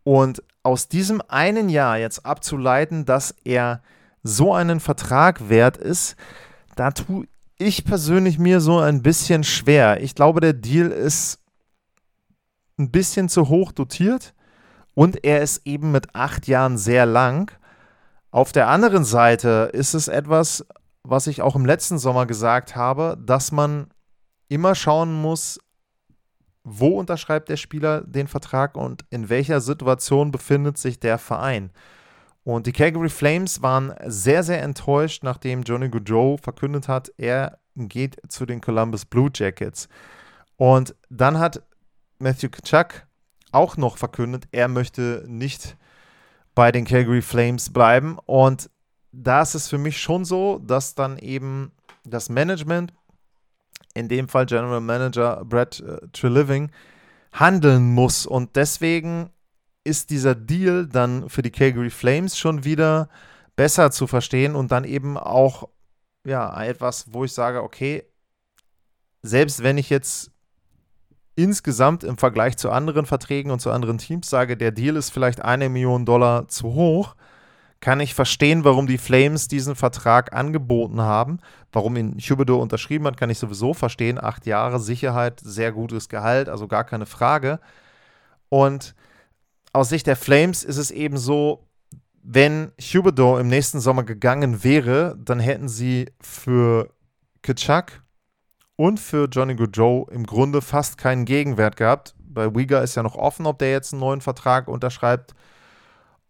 [0.05, 3.83] Und aus diesem einen Jahr jetzt abzuleiten, dass er
[4.23, 6.17] so einen Vertrag wert ist,
[6.75, 7.27] da tue
[7.59, 10.03] ich persönlich mir so ein bisschen schwer.
[10.03, 11.39] Ich glaube, der Deal ist
[12.79, 14.35] ein bisschen zu hoch dotiert
[14.95, 17.51] und er ist eben mit acht Jahren sehr lang.
[18.31, 20.67] Auf der anderen Seite ist es etwas,
[21.09, 23.89] was ich auch im letzten Sommer gesagt habe, dass man
[24.49, 25.59] immer schauen muss,
[26.65, 31.71] wo unterschreibt der Spieler den Vertrag und in welcher Situation befindet sich der Verein.
[32.43, 38.21] Und die Calgary Flames waren sehr, sehr enttäuscht, nachdem Johnny Gaudreau verkündet hat, er geht
[38.29, 39.89] zu den Columbus Blue Jackets.
[40.57, 41.63] Und dann hat
[42.19, 43.07] Matthew Kachuk
[43.53, 45.77] auch noch verkündet, er möchte nicht
[46.55, 48.19] bei den Calgary Flames bleiben.
[48.27, 48.71] Und
[49.13, 51.73] da ist es für mich schon so, dass dann eben
[52.05, 52.93] das Management,
[53.95, 56.71] in dem Fall General Manager Brad äh, Treliving,
[57.33, 58.27] handeln muss.
[58.27, 59.31] Und deswegen
[59.85, 63.09] ist dieser Deal dann für die Calgary Flames schon wieder
[63.55, 65.69] besser zu verstehen und dann eben auch
[66.27, 68.05] ja etwas, wo ich sage, okay,
[69.23, 70.31] selbst wenn ich jetzt
[71.37, 75.41] insgesamt im Vergleich zu anderen Verträgen und zu anderen Teams sage, der Deal ist vielleicht
[75.41, 77.15] eine Million Dollar zu hoch,
[77.87, 81.39] kann ich verstehen, warum die Flames diesen Vertrag angeboten haben.
[81.71, 84.19] Warum ihn Huberdeau unterschrieben hat, kann ich sowieso verstehen.
[84.21, 87.61] Acht Jahre Sicherheit, sehr gutes Gehalt, also gar keine Frage.
[88.49, 88.97] Und
[89.73, 91.69] aus Sicht der Flames ist es eben so,
[92.25, 96.91] wenn Huberdeau im nächsten Sommer gegangen wäre, dann hätten sie für
[97.45, 98.03] Kitschak
[98.75, 102.17] und für Johnny Goodrow im Grunde fast keinen Gegenwert gehabt.
[102.19, 105.37] Bei Uyghur ist ja noch offen, ob der jetzt einen neuen Vertrag unterschreibt.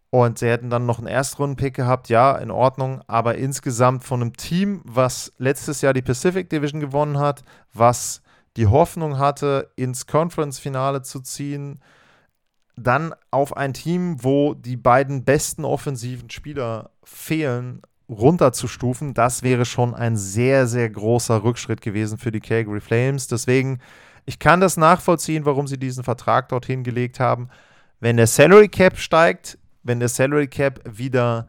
[0.09, 3.01] Und sie hätten dann noch einen Erstrunden-Pick gehabt, ja, in Ordnung.
[3.07, 7.43] Aber insgesamt von einem Team, was letztes Jahr die Pacific Division gewonnen hat,
[7.73, 8.21] was
[8.55, 11.79] die Hoffnung hatte, ins Conference-Finale zu ziehen,
[12.77, 19.93] dann auf ein Team, wo die beiden besten offensiven Spieler fehlen, runterzustufen, das wäre schon
[19.93, 23.27] ein sehr, sehr großer Rückschritt gewesen für die Calgary Flames.
[23.27, 23.79] Deswegen,
[24.25, 27.49] ich kann das nachvollziehen, warum sie diesen Vertrag dorthin gelegt haben.
[27.99, 29.57] Wenn der Salary Cap steigt,
[29.87, 31.47] wenn der Salary Cap wieder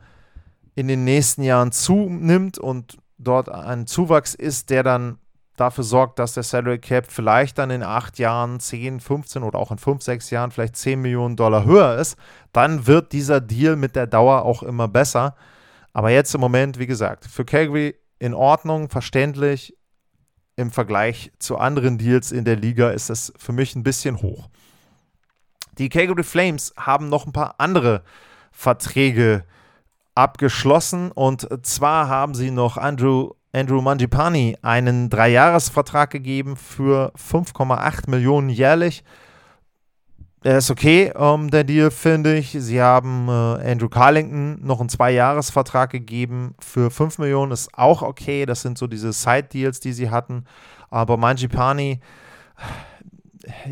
[0.74, 5.18] in den nächsten Jahren zunimmt und dort ein Zuwachs ist, der dann
[5.56, 9.72] dafür sorgt, dass der Salary Cap vielleicht dann in acht Jahren 10, 15 oder auch
[9.72, 12.16] in 5, 6 Jahren vielleicht 10 Millionen Dollar höher ist,
[12.52, 15.34] dann wird dieser Deal mit der Dauer auch immer besser.
[15.92, 19.74] Aber jetzt im Moment, wie gesagt, für Calgary in Ordnung, verständlich.
[20.54, 24.48] Im Vergleich zu anderen Deals in der Liga ist es für mich ein bisschen hoch.
[25.78, 28.02] Die Calgary Flames haben noch ein paar andere
[28.50, 29.44] Verträge
[30.14, 38.48] abgeschlossen und zwar haben sie noch Andrew, Andrew Mangipani einen Dreijahresvertrag gegeben für 5,8 Millionen
[38.48, 39.04] jährlich.
[40.44, 42.56] Der ist okay, ähm, der Deal, finde ich.
[42.58, 48.46] Sie haben äh, Andrew Carlington noch einen Zweijahresvertrag gegeben für 5 Millionen, ist auch okay.
[48.46, 50.44] Das sind so diese Side-Deals, die sie hatten.
[50.90, 52.00] Aber Manjipani,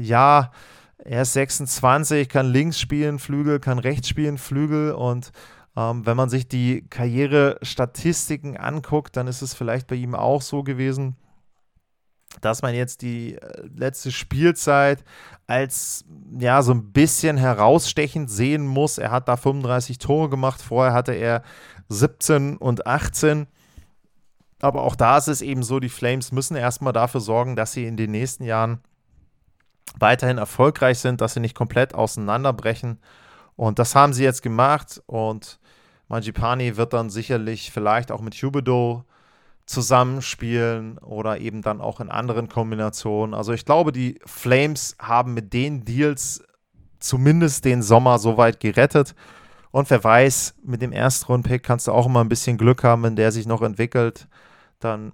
[0.00, 0.50] ja,
[1.08, 4.92] er ist 26, kann links spielen, Flügel, kann rechts spielen, Flügel.
[4.92, 5.30] Und
[5.76, 10.64] ähm, wenn man sich die Karrierestatistiken anguckt, dann ist es vielleicht bei ihm auch so
[10.64, 11.16] gewesen,
[12.40, 15.04] dass man jetzt die äh, letzte Spielzeit
[15.46, 16.04] als
[16.38, 18.98] ja so ein bisschen herausstechend sehen muss.
[18.98, 21.42] Er hat da 35 Tore gemacht, vorher hatte er
[21.88, 23.46] 17 und 18.
[24.60, 27.84] Aber auch da ist es eben so, die Flames müssen erstmal dafür sorgen, dass sie
[27.86, 28.80] in den nächsten Jahren
[29.98, 32.98] weiterhin erfolgreich sind, dass sie nicht komplett auseinanderbrechen.
[33.56, 35.02] Und das haben sie jetzt gemacht.
[35.06, 35.58] Und
[36.08, 39.04] Manjipani wird dann sicherlich vielleicht auch mit Hubedo
[39.66, 43.34] zusammenspielen oder eben dann auch in anderen Kombinationen.
[43.34, 46.44] Also ich glaube, die Flames haben mit den Deals
[47.00, 49.14] zumindest den Sommer soweit gerettet.
[49.72, 53.16] Und wer weiß, mit dem Erstrundpick kannst du auch immer ein bisschen Glück haben, wenn
[53.16, 54.28] der sich noch entwickelt.
[54.78, 55.12] Dann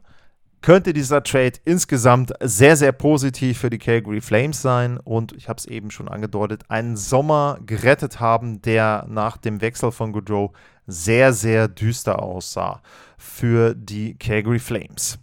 [0.62, 5.58] könnte dieser Trade insgesamt sehr, sehr positiv für die Calgary Flames sein und ich habe
[5.58, 10.52] es eben schon angedeutet, einen Sommer gerettet haben, der nach dem Wechsel von Goodrow
[10.86, 12.80] sehr, sehr düster aussah
[13.18, 15.18] für die Calgary Flames.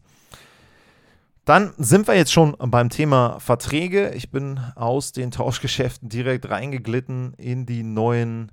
[1.45, 4.11] Dann sind wir jetzt schon beim Thema Verträge.
[4.11, 8.51] Ich bin aus den Tauschgeschäften direkt reingeglitten in die neuen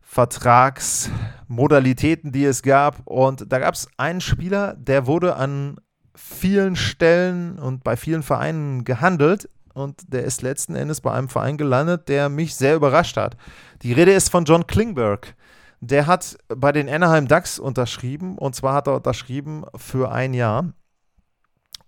[0.00, 3.02] Vertragsmodalitäten, die es gab.
[3.04, 5.76] Und da gab es einen Spieler, der wurde an
[6.14, 11.56] vielen Stellen und bei vielen Vereinen gehandelt und der ist letzten Endes bei einem Verein
[11.56, 13.36] gelandet, der mich sehr überrascht hat.
[13.82, 15.34] Die Rede ist von John Klingberg.
[15.80, 20.72] Der hat bei den Anaheim Ducks unterschrieben und zwar hat er unterschrieben für ein Jahr.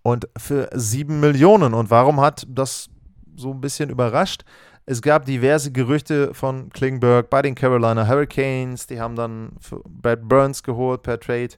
[0.02, 1.72] Und für 7 Millionen.
[1.72, 2.90] Und warum hat das
[3.36, 4.44] so ein bisschen überrascht?
[4.84, 8.86] Es gab diverse Gerüchte von Klingberg bei den Carolina Hurricanes.
[8.86, 9.52] Die haben dann
[9.88, 11.54] Brad Burns geholt per Trade.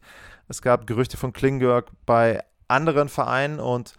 [0.47, 3.95] Es gab Gerüchte von Klingberg bei anderen Vereinen und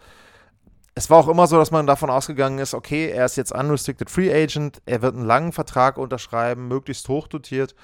[0.96, 4.10] es war auch immer so, dass man davon ausgegangen ist, okay, er ist jetzt unrestricted
[4.10, 7.76] Free Agent, er wird einen langen Vertrag unterschreiben, möglichst hoch dotiert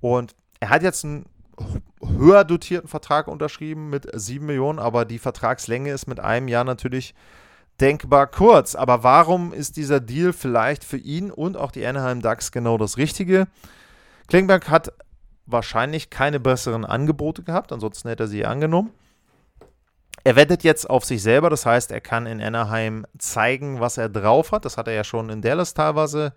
[0.00, 1.26] und er hat jetzt einen
[2.00, 7.14] höher dotierten Vertrag unterschrieben mit 7 Millionen, aber die Vertragslänge ist mit einem Jahr natürlich
[7.80, 8.74] denkbar kurz.
[8.74, 12.96] Aber warum ist dieser Deal vielleicht für ihn und auch die Anaheim Ducks genau das
[12.96, 13.46] Richtige?
[14.28, 14.92] Klingberg hat
[15.46, 18.90] wahrscheinlich keine besseren Angebote gehabt, ansonsten hätte er sie angenommen.
[20.22, 24.08] Er wettet jetzt auf sich selber, das heißt, er kann in Anaheim zeigen, was er
[24.08, 24.64] drauf hat.
[24.64, 26.34] Das hat er ja schon in Dallas teilweise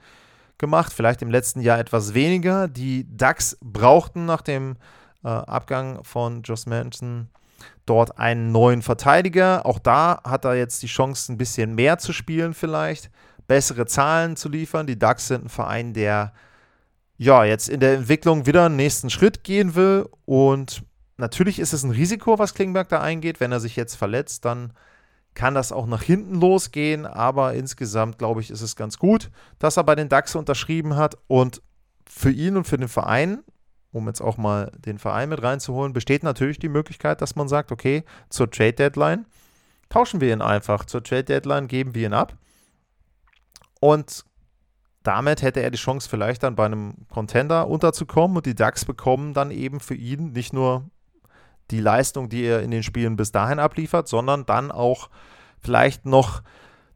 [0.58, 2.68] gemacht, vielleicht im letzten Jahr etwas weniger.
[2.68, 4.78] Die Ducks brauchten nach dem
[5.24, 7.30] äh, Abgang von Joss Manson
[7.86, 9.66] dort einen neuen Verteidiger.
[9.66, 13.10] Auch da hat er jetzt die Chance, ein bisschen mehr zu spielen, vielleicht,
[13.48, 14.88] bessere Zahlen zu liefern.
[14.88, 16.34] Die Ducks sind ein Verein, der
[17.18, 20.08] ja jetzt in der Entwicklung wieder einen nächsten Schritt gehen will.
[20.26, 20.84] Und
[21.18, 23.40] natürlich ist es ein Risiko, was Klingberg da eingeht.
[23.40, 24.74] Wenn er sich jetzt verletzt, dann
[25.34, 27.06] kann das auch nach hinten losgehen.
[27.06, 31.18] Aber insgesamt, glaube ich, ist es ganz gut, dass er bei den Ducks unterschrieben hat.
[31.28, 31.62] Und
[32.08, 33.44] für ihn und für den Verein
[33.94, 37.72] um jetzt auch mal den Verein mit reinzuholen, besteht natürlich die Möglichkeit, dass man sagt,
[37.72, 39.26] okay, zur Trade Deadline
[39.90, 40.86] tauschen wir ihn einfach.
[40.86, 42.36] Zur Trade Deadline geben wir ihn ab.
[43.80, 44.26] Und
[45.04, 49.34] damit hätte er die Chance, vielleicht dann bei einem Contender unterzukommen und die Ducks bekommen
[49.34, 50.90] dann eben für ihn nicht nur
[51.72, 55.10] die Leistung, die er in den Spielen bis dahin abliefert, sondern dann auch
[55.60, 56.42] vielleicht noch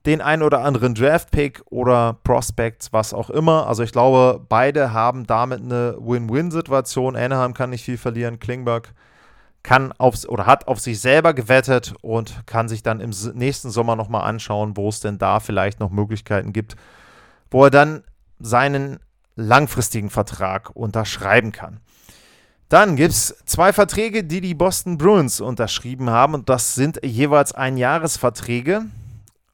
[0.05, 3.67] den ein oder anderen Draft-Pick oder Prospects, was auch immer.
[3.67, 7.15] Also ich glaube, beide haben damit eine Win-Win-Situation.
[7.17, 8.93] Anaheim kann nicht viel verlieren, Klingberg
[9.63, 13.97] kann aufs oder hat auf sich selber gewettet und kann sich dann im nächsten Sommer
[13.97, 16.77] nochmal anschauen, wo es denn da vielleicht noch Möglichkeiten gibt,
[17.51, 18.03] wo er dann
[18.39, 18.99] seinen
[19.35, 21.81] langfristigen Vertrag unterschreiben kann.
[22.69, 27.53] Dann gibt es zwei Verträge, die die Boston Bruins unterschrieben haben und das sind jeweils
[27.53, 28.85] Einjahresverträge.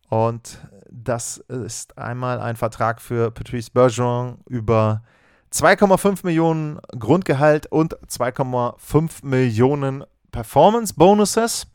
[0.10, 5.04] Und das ist einmal ein Vertrag für Patrice Bergeron über
[5.52, 11.68] 2,5 Millionen Grundgehalt und 2,5 Millionen Performance Bonuses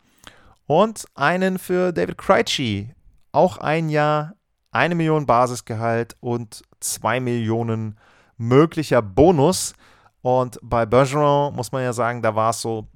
[0.67, 2.95] und einen für David Krejci,
[3.31, 4.35] auch ein Jahr,
[4.73, 7.97] eine Million Basisgehalt und 2 Millionen
[8.37, 9.75] möglicher Bonus.
[10.23, 12.87] Und bei Bergeron muss man ja sagen, da war es so,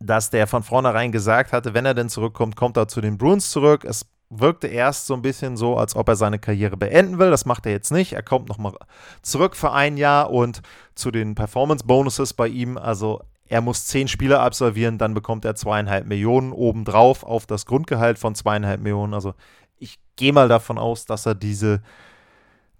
[0.00, 3.50] dass der von vornherein gesagt hatte, wenn er denn zurückkommt, kommt er zu den Bruins
[3.50, 3.84] zurück.
[3.84, 7.30] Es wirkte erst so ein bisschen so, als ob er seine Karriere beenden will.
[7.30, 8.12] Das macht er jetzt nicht.
[8.12, 8.74] Er kommt nochmal
[9.22, 10.62] zurück für ein Jahr und
[10.94, 16.06] zu den Performance-Bonuses bei ihm, also er muss zehn Spiele absolvieren, dann bekommt er zweieinhalb
[16.06, 19.14] Millionen obendrauf auf das Grundgehalt von zweieinhalb Millionen.
[19.14, 19.34] Also
[19.78, 21.82] ich gehe mal davon aus, dass er diese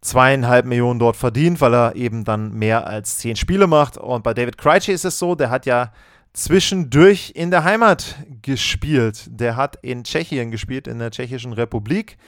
[0.05, 3.97] zweieinhalb Millionen dort verdient, weil er eben dann mehr als zehn Spiele macht.
[3.97, 5.93] Und bei David Krejci ist es so, der hat ja
[6.35, 9.27] zwischendurch in der Heimat gespielt.
[9.31, 12.19] Der hat in Tschechien gespielt, in der Tschechischen Republik.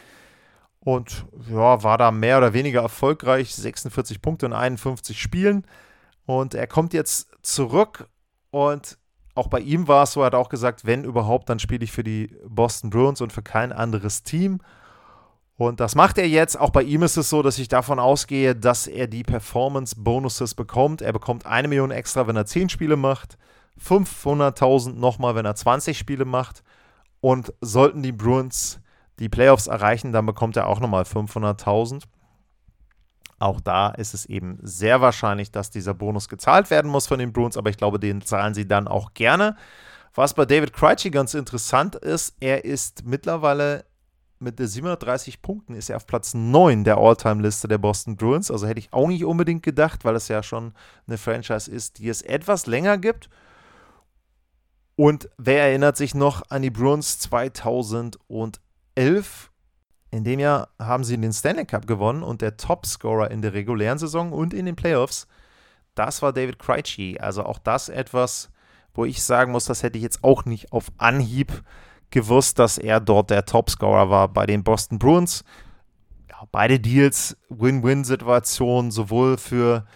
[0.80, 3.54] Und ja, war da mehr oder weniger erfolgreich.
[3.54, 5.66] 46 Punkte in 51 Spielen.
[6.24, 8.08] Und er kommt jetzt zurück.
[8.50, 8.96] Und
[9.34, 11.92] auch bei ihm war es so, er hat auch gesagt, wenn überhaupt, dann spiele ich
[11.92, 14.60] für die Boston Bruins und für kein anderes Team.
[15.56, 16.58] Und das macht er jetzt.
[16.58, 21.00] Auch bei ihm ist es so, dass ich davon ausgehe, dass er die Performance-Bonuses bekommt.
[21.00, 23.38] Er bekommt eine Million extra, wenn er 10 Spiele macht.
[23.82, 26.62] 500.000 nochmal, wenn er 20 Spiele macht.
[27.20, 28.80] Und sollten die Bruins
[29.18, 32.02] die Playoffs erreichen, dann bekommt er auch nochmal 500.000.
[33.38, 37.32] Auch da ist es eben sehr wahrscheinlich, dass dieser Bonus gezahlt werden muss von den
[37.32, 39.56] Bruins, aber ich glaube, den zahlen sie dann auch gerne.
[40.14, 43.84] Was bei David Krejci ganz interessant ist, er ist mittlerweile
[44.38, 48.50] mit der 730 Punkten ist er auf Platz 9 der All-Time-Liste der Boston Bruins.
[48.50, 50.72] Also hätte ich auch nicht unbedingt gedacht, weil es ja schon
[51.06, 53.30] eine Franchise ist, die es etwas länger gibt.
[54.96, 59.50] Und wer erinnert sich noch an die Bruins 2011?
[60.10, 63.98] In dem Jahr haben sie den Stanley Cup gewonnen und der Topscorer in der regulären
[63.98, 65.26] Saison und in den Playoffs,
[65.94, 67.18] das war David Krejci.
[67.20, 68.50] Also auch das etwas,
[68.94, 71.62] wo ich sagen muss, das hätte ich jetzt auch nicht auf Anhieb
[72.10, 75.44] gewusst, dass er dort der Topscorer war bei den Boston Bruins.
[76.30, 79.86] Ja, beide Deals, Win-Win-Situation, sowohl für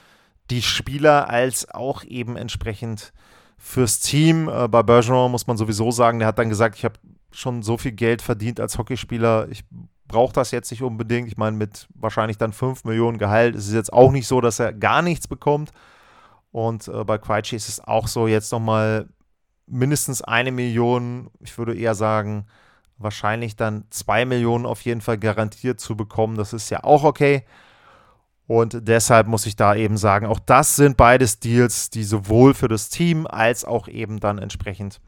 [0.51, 3.12] die Spieler als auch eben entsprechend
[3.57, 4.49] fürs Team.
[4.49, 6.94] Äh, bei Bergeron muss man sowieso sagen, der hat dann gesagt, ich habe
[7.31, 9.64] schon so viel Geld verdient als Hockeyspieler, ich
[10.09, 11.29] brauche das jetzt nicht unbedingt.
[11.29, 14.59] Ich meine, mit wahrscheinlich dann 5 Millionen Gehalt ist es jetzt auch nicht so, dass
[14.59, 15.70] er gar nichts bekommt.
[16.51, 19.09] Und äh, bei Krejci ist es auch so, jetzt nochmal
[19.70, 22.46] mindestens eine Million, ich würde eher sagen
[23.00, 26.37] wahrscheinlich dann 2 Millionen auf jeden Fall garantiert zu bekommen.
[26.37, 27.44] Das ist ja auch okay.
[28.46, 32.68] Und deshalb muss ich da eben sagen, auch das sind beides Deals, die sowohl für
[32.68, 35.00] das Team als auch eben dann entsprechend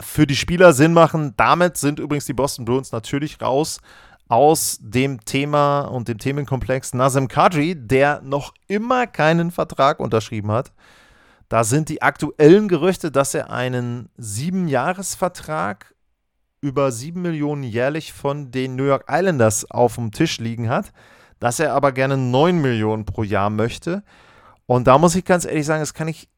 [0.00, 1.34] für die Spieler Sinn machen.
[1.36, 3.80] Damit sind übrigens die Boston Bruins natürlich raus
[4.28, 10.72] aus dem Thema und dem Themenkomplex Nazem Kadri, der noch immer keinen Vertrag unterschrieben hat.
[11.52, 15.94] Da sind die aktuellen Gerüchte, dass er einen Siebenjahresvertrag
[16.62, 20.92] über sieben Millionen jährlich von den New York Islanders auf dem Tisch liegen hat
[21.42, 24.04] dass er aber gerne 9 Millionen pro Jahr möchte.
[24.66, 26.28] Und da muss ich ganz ehrlich sagen, das kann ich,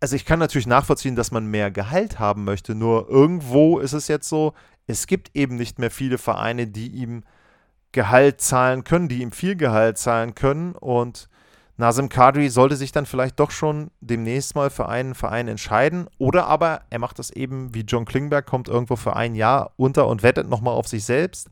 [0.00, 4.08] also ich kann natürlich nachvollziehen, dass man mehr Gehalt haben möchte, nur irgendwo ist es
[4.08, 4.52] jetzt so,
[4.88, 7.22] es gibt eben nicht mehr viele Vereine, die ihm
[7.92, 11.28] Gehalt zahlen können, die ihm viel Gehalt zahlen können und
[11.76, 16.08] Nazim Kadri sollte sich dann vielleicht doch schon demnächst mal für einen Verein entscheiden.
[16.18, 20.06] Oder aber er macht das eben wie John Klingberg, kommt irgendwo für ein Jahr unter
[20.06, 21.48] und wettet nochmal auf sich selbst.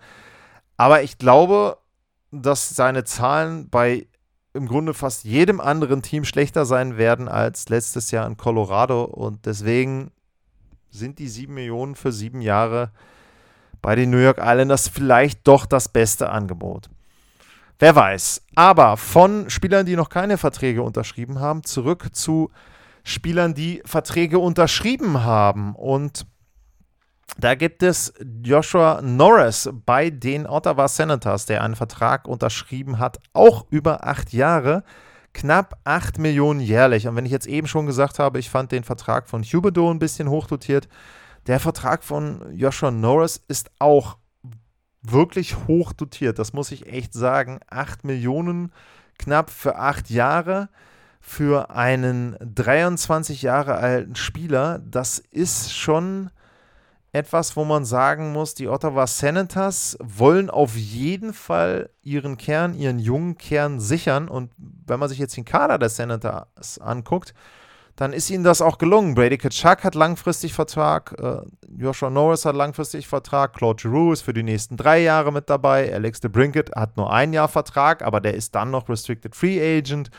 [0.76, 1.78] Aber ich glaube,
[2.30, 4.06] dass seine Zahlen bei
[4.54, 9.04] im Grunde fast jedem anderen Team schlechter sein werden als letztes Jahr in Colorado.
[9.04, 10.10] Und deswegen
[10.90, 12.90] sind die sieben Millionen für sieben Jahre
[13.80, 16.90] bei den New York Islanders vielleicht doch das beste Angebot.
[17.82, 18.42] Wer weiß.
[18.54, 22.52] Aber von Spielern, die noch keine Verträge unterschrieben haben, zurück zu
[23.02, 25.74] Spielern, die Verträge unterschrieben haben.
[25.74, 26.24] Und
[27.38, 28.14] da gibt es
[28.44, 34.84] Joshua Norris bei den Ottawa Senators, der einen Vertrag unterschrieben hat, auch über acht Jahre,
[35.32, 37.08] knapp acht Millionen jährlich.
[37.08, 39.98] Und wenn ich jetzt eben schon gesagt habe, ich fand den Vertrag von Huberdeau ein
[39.98, 40.86] bisschen hochdotiert,
[41.48, 44.18] der Vertrag von Joshua Norris ist auch
[45.02, 46.38] wirklich hoch dotiert.
[46.38, 47.60] Das muss ich echt sagen.
[47.68, 48.72] Acht Millionen
[49.18, 50.68] knapp für acht Jahre
[51.20, 54.80] für einen 23 Jahre alten Spieler.
[54.80, 56.30] Das ist schon
[57.12, 62.98] etwas, wo man sagen muss, die Ottawa Senators wollen auf jeden Fall ihren Kern, ihren
[62.98, 64.28] jungen Kern sichern.
[64.28, 67.34] Und wenn man sich jetzt den Kader der Senators anguckt,
[67.96, 69.14] dann ist ihnen das auch gelungen.
[69.14, 71.42] Brady Kachuk hat langfristig Vertrag, äh,
[71.76, 75.92] Joshua Norris hat langfristig Vertrag, Claude Giroux ist für die nächsten drei Jahre mit dabei,
[75.92, 79.60] Alex de Brinket hat nur ein Jahr Vertrag, aber der ist dann noch Restricted Free
[79.60, 80.10] Agent.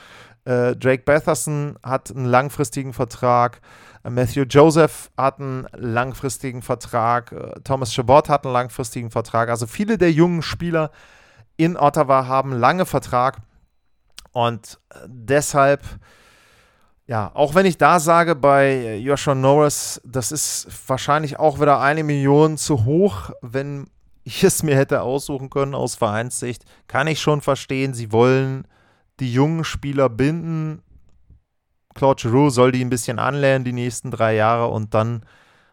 [0.46, 3.62] Äh, Drake Batherson hat einen langfristigen Vertrag.
[4.04, 9.50] Matthew Joseph hat einen langfristigen Vertrag, äh, Thomas Chabot hat einen langfristigen Vertrag.
[9.50, 10.92] Also viele der jungen Spieler
[11.56, 13.38] in Ottawa haben lange Vertrag
[14.34, 15.84] und äh, deshalb,
[17.06, 22.04] ja, auch wenn ich da sage bei Joshua Norris, das ist wahrscheinlich auch wieder eine
[22.04, 23.88] Million zu hoch, wenn
[24.24, 28.66] ich es mir hätte aussuchen können aus Vereinssicht, kann ich schon verstehen, sie wollen
[29.20, 30.82] die jungen Spieler binden,
[31.94, 35.24] Claude Giroux soll die ein bisschen anlernen die nächsten drei Jahre und dann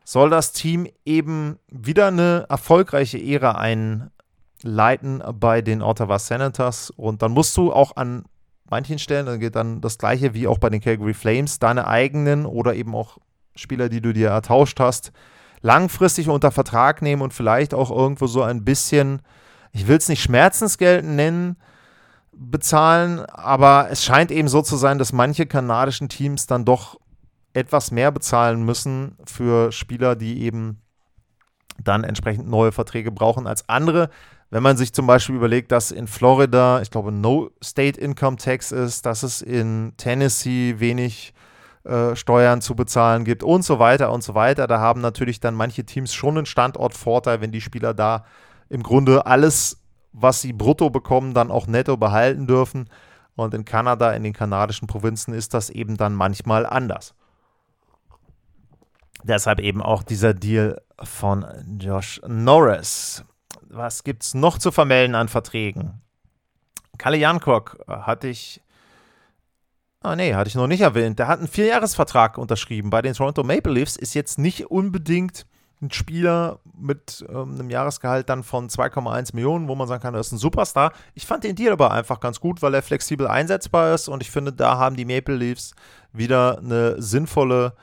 [0.05, 6.91] soll das Team eben wieder eine erfolgreiche Ära einleiten bei den Ottawa Senators.
[6.91, 8.25] Und dann musst du auch an
[8.71, 12.47] manchen Stellen, dann geht dann das gleiche wie auch bei den Calgary Flames, deine eigenen
[12.47, 13.19] oder eben auch
[13.55, 15.13] Spieler, die du dir ertauscht hast,
[15.63, 19.21] langfristig unter Vertrag nehmen und vielleicht auch irgendwo so ein bisschen,
[19.73, 21.57] ich will es nicht Schmerzensgeld nennen,
[22.33, 26.99] bezahlen, aber es scheint eben so zu sein, dass manche kanadischen Teams dann doch
[27.53, 30.81] etwas mehr bezahlen müssen für Spieler, die eben
[31.83, 34.11] dann entsprechend neue Verträge brauchen als andere.
[34.51, 38.73] Wenn man sich zum Beispiel überlegt, dass in Florida, ich glaube, no State Income Tax
[38.73, 41.35] ist, dass es in Tennessee wenig
[41.85, 45.55] äh, Steuern zu bezahlen gibt und so weiter und so weiter, da haben natürlich dann
[45.55, 48.25] manche Teams schon einen Standortvorteil, wenn die Spieler da
[48.69, 49.81] im Grunde alles
[50.13, 52.89] was sie brutto bekommen, dann auch netto behalten dürfen.
[53.37, 57.15] Und in Kanada, in den kanadischen Provinzen, ist das eben dann manchmal anders.
[59.23, 61.47] Deshalb eben auch dieser Deal von
[61.79, 63.25] Josh Norris.
[63.73, 66.01] Was gibt es noch zu vermelden an Verträgen?
[66.99, 68.61] Kalle Jankok hatte ich.
[70.03, 71.19] Ah, nee, hatte ich noch nicht erwähnt.
[71.19, 73.97] Der hat einen Vierjahresvertrag unterschrieben bei den Toronto Maple Leafs.
[73.97, 75.47] Ist jetzt nicht unbedingt
[75.83, 80.27] ein Spieler mit ähm, einem Jahresgehalt dann von 2,1 Millionen, wo man sagen kann, das
[80.27, 80.93] ist ein Superstar.
[81.15, 84.31] Ich fand den Deal aber einfach ganz gut, weil er flexibel einsetzbar ist und ich
[84.31, 85.75] finde, da haben die Maple Leafs
[86.13, 87.75] wieder eine sinnvolle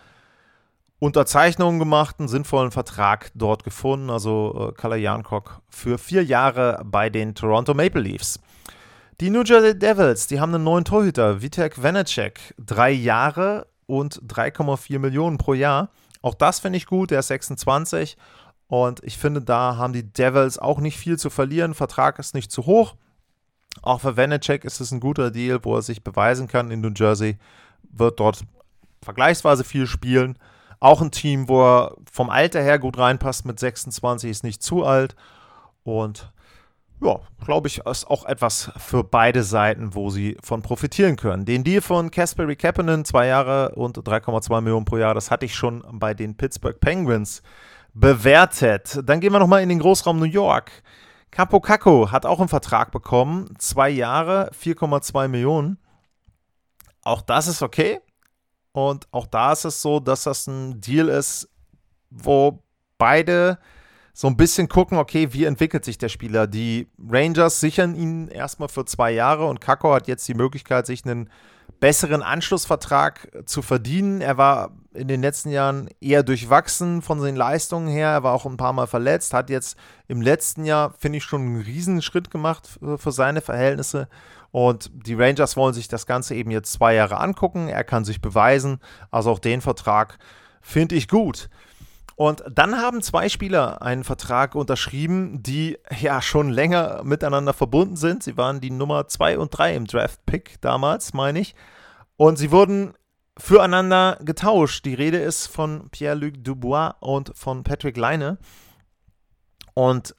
[1.00, 4.10] Unterzeichnung gemacht, einen sinnvollen Vertrag dort gefunden.
[4.10, 8.40] Also äh, Kala Jankok für vier Jahre bei den Toronto Maple Leafs.
[9.20, 15.00] Die New Jersey Devils, die haben einen neuen Torhüter, Vitek Vanacek, drei Jahre und 3,4
[15.00, 15.90] Millionen pro Jahr.
[16.22, 18.18] Auch das finde ich gut, der ist 26
[18.68, 21.74] und ich finde, da haben die Devils auch nicht viel zu verlieren.
[21.74, 22.96] Vertrag ist nicht zu hoch.
[23.82, 26.92] Auch für Vanacek ist es ein guter Deal, wo er sich beweisen kann in New
[26.96, 27.38] Jersey.
[27.90, 28.44] Wird dort
[29.02, 30.38] vergleichsweise viel spielen.
[30.80, 34.86] Auch ein Team, wo er vom Alter her gut reinpasst mit 26, ist nicht zu
[34.86, 35.16] alt.
[35.84, 36.32] Und
[37.02, 41.46] ja, glaube ich, ist auch etwas für beide Seiten, wo sie von profitieren können.
[41.46, 45.56] Den Deal von Kasperi Kapanen, zwei Jahre und 3,2 Millionen pro Jahr, das hatte ich
[45.56, 47.44] schon bei den Pittsburgh Penguins
[47.94, 49.00] bewertet.
[49.04, 50.72] Dann gehen wir nochmal in den Großraum New York.
[51.30, 55.78] Capo Caco hat auch einen Vertrag bekommen, zwei Jahre, 4,2 Millionen.
[57.04, 58.00] Auch das ist okay.
[58.78, 61.50] Und auch da ist es so, dass das ein Deal ist,
[62.12, 62.62] wo
[63.00, 63.58] beide
[64.14, 66.46] so ein bisschen gucken, okay, wie entwickelt sich der Spieler.
[66.46, 71.04] Die Rangers sichern ihn erstmal für zwei Jahre und Kako hat jetzt die Möglichkeit, sich
[71.06, 71.32] einen
[71.80, 74.22] besseren Anschlussvertrag zu verdienen.
[74.22, 78.10] Er war in den letzten Jahren eher durchwachsen von seinen Leistungen her.
[78.10, 79.76] Er war auch ein paar Mal verletzt, hat jetzt
[80.08, 84.08] im letzten Jahr, finde ich, schon einen Riesenschritt gemacht für seine Verhältnisse.
[84.52, 87.68] Und die Rangers wollen sich das Ganze eben jetzt zwei Jahre angucken.
[87.68, 88.80] Er kann sich beweisen.
[89.12, 90.18] Also auch den Vertrag
[90.62, 91.50] finde ich gut.
[92.16, 98.24] Und dann haben zwei Spieler einen Vertrag unterschrieben, die ja schon länger miteinander verbunden sind.
[98.24, 101.54] Sie waren die Nummer 2 und 3 im Draft-Pick damals, meine ich.
[102.16, 102.96] Und sie wurden
[103.38, 104.84] füreinander getauscht.
[104.86, 108.40] Die Rede ist von Pierre-Luc Dubois und von Patrick Leine.
[109.76, 110.16] Und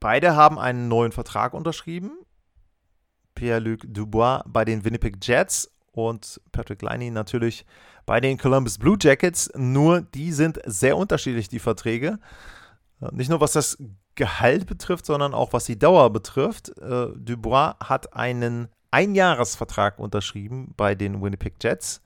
[0.00, 2.18] beide haben einen neuen Vertrag unterschrieben.
[3.38, 7.64] Pierre-Luc Dubois bei den Winnipeg Jets und Patrick Liney natürlich
[8.04, 9.48] bei den Columbus Blue Jackets.
[9.54, 12.18] Nur die sind sehr unterschiedlich, die Verträge.
[13.00, 13.78] Äh, nicht nur was das
[14.16, 16.76] Gehalt betrifft, sondern auch was die Dauer betrifft.
[16.78, 22.02] Äh, Dubois hat einen Einjahresvertrag unterschrieben bei den Winnipeg Jets.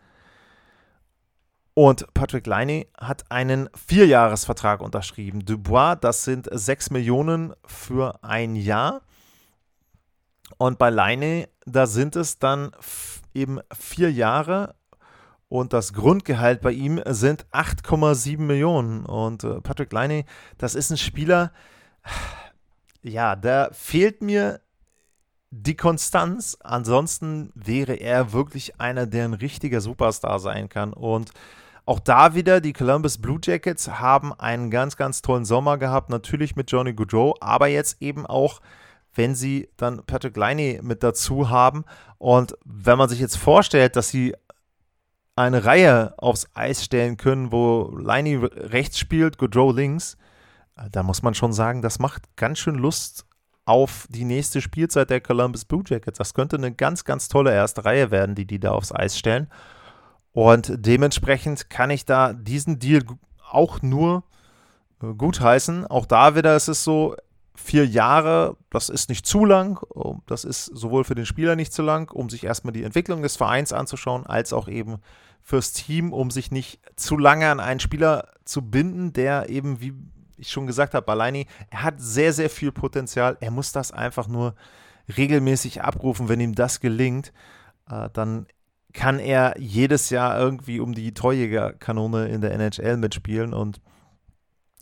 [1.73, 5.47] Und Patrick Liney hat einen Vierjahresvertrag unterschrieben.
[5.47, 9.01] Dubois, das sind 6 Millionen für ein Jahr.
[10.59, 12.73] Und bei Leine, da sind es dann
[13.35, 14.75] eben vier Jahre
[15.53, 19.05] und das Grundgehalt bei ihm sind 8,7 Millionen.
[19.05, 20.25] Und äh, Patrick Leine,
[20.57, 21.53] das ist ein Spieler,
[23.03, 24.61] ja, da fehlt mir
[25.51, 26.57] die Konstanz.
[26.65, 30.95] Ansonsten wäre er wirklich einer, der ein richtiger Superstar sein kann.
[30.95, 31.33] Und
[31.85, 36.09] auch da wieder, die Columbus Blue Jackets haben einen ganz, ganz tollen Sommer gehabt.
[36.09, 38.61] Natürlich mit Johnny Goudreau, aber jetzt eben auch
[39.15, 41.85] wenn sie dann Patrick Liney mit dazu haben.
[42.19, 44.35] Und wenn man sich jetzt vorstellt, dass sie
[45.37, 50.17] eine Reihe aufs Eis stellen können, wo Liney rechts spielt, Goodrow links,
[50.77, 53.27] äh, da muss man schon sagen, das macht ganz schön Lust
[53.65, 56.19] auf die nächste Spielzeit der Columbus Blue Jackets.
[56.19, 59.49] Das könnte eine ganz, ganz tolle erste Reihe werden, die die da aufs Eis stellen.
[60.33, 63.03] Und dementsprechend kann ich da diesen Deal
[63.51, 64.25] auch nur
[65.03, 65.87] äh, gutheißen.
[65.87, 67.17] Auch da wieder ist es so,
[67.63, 69.81] vier Jahre, das ist nicht zu lang,
[70.27, 73.37] das ist sowohl für den Spieler nicht zu lang, um sich erstmal die Entwicklung des
[73.37, 74.99] Vereins anzuschauen, als auch eben
[75.41, 79.95] fürs Team, um sich nicht zu lange an einen Spieler zu binden, der eben, wie
[80.37, 83.37] ich schon gesagt habe, Baleini, er hat sehr, sehr viel Potenzial.
[83.41, 84.55] Er muss das einfach nur
[85.17, 86.29] regelmäßig abrufen.
[86.29, 87.33] Wenn ihm das gelingt,
[87.89, 88.47] äh, dann
[88.93, 93.81] kann er jedes Jahr irgendwie um die Torjägerkanone in der NHL mitspielen und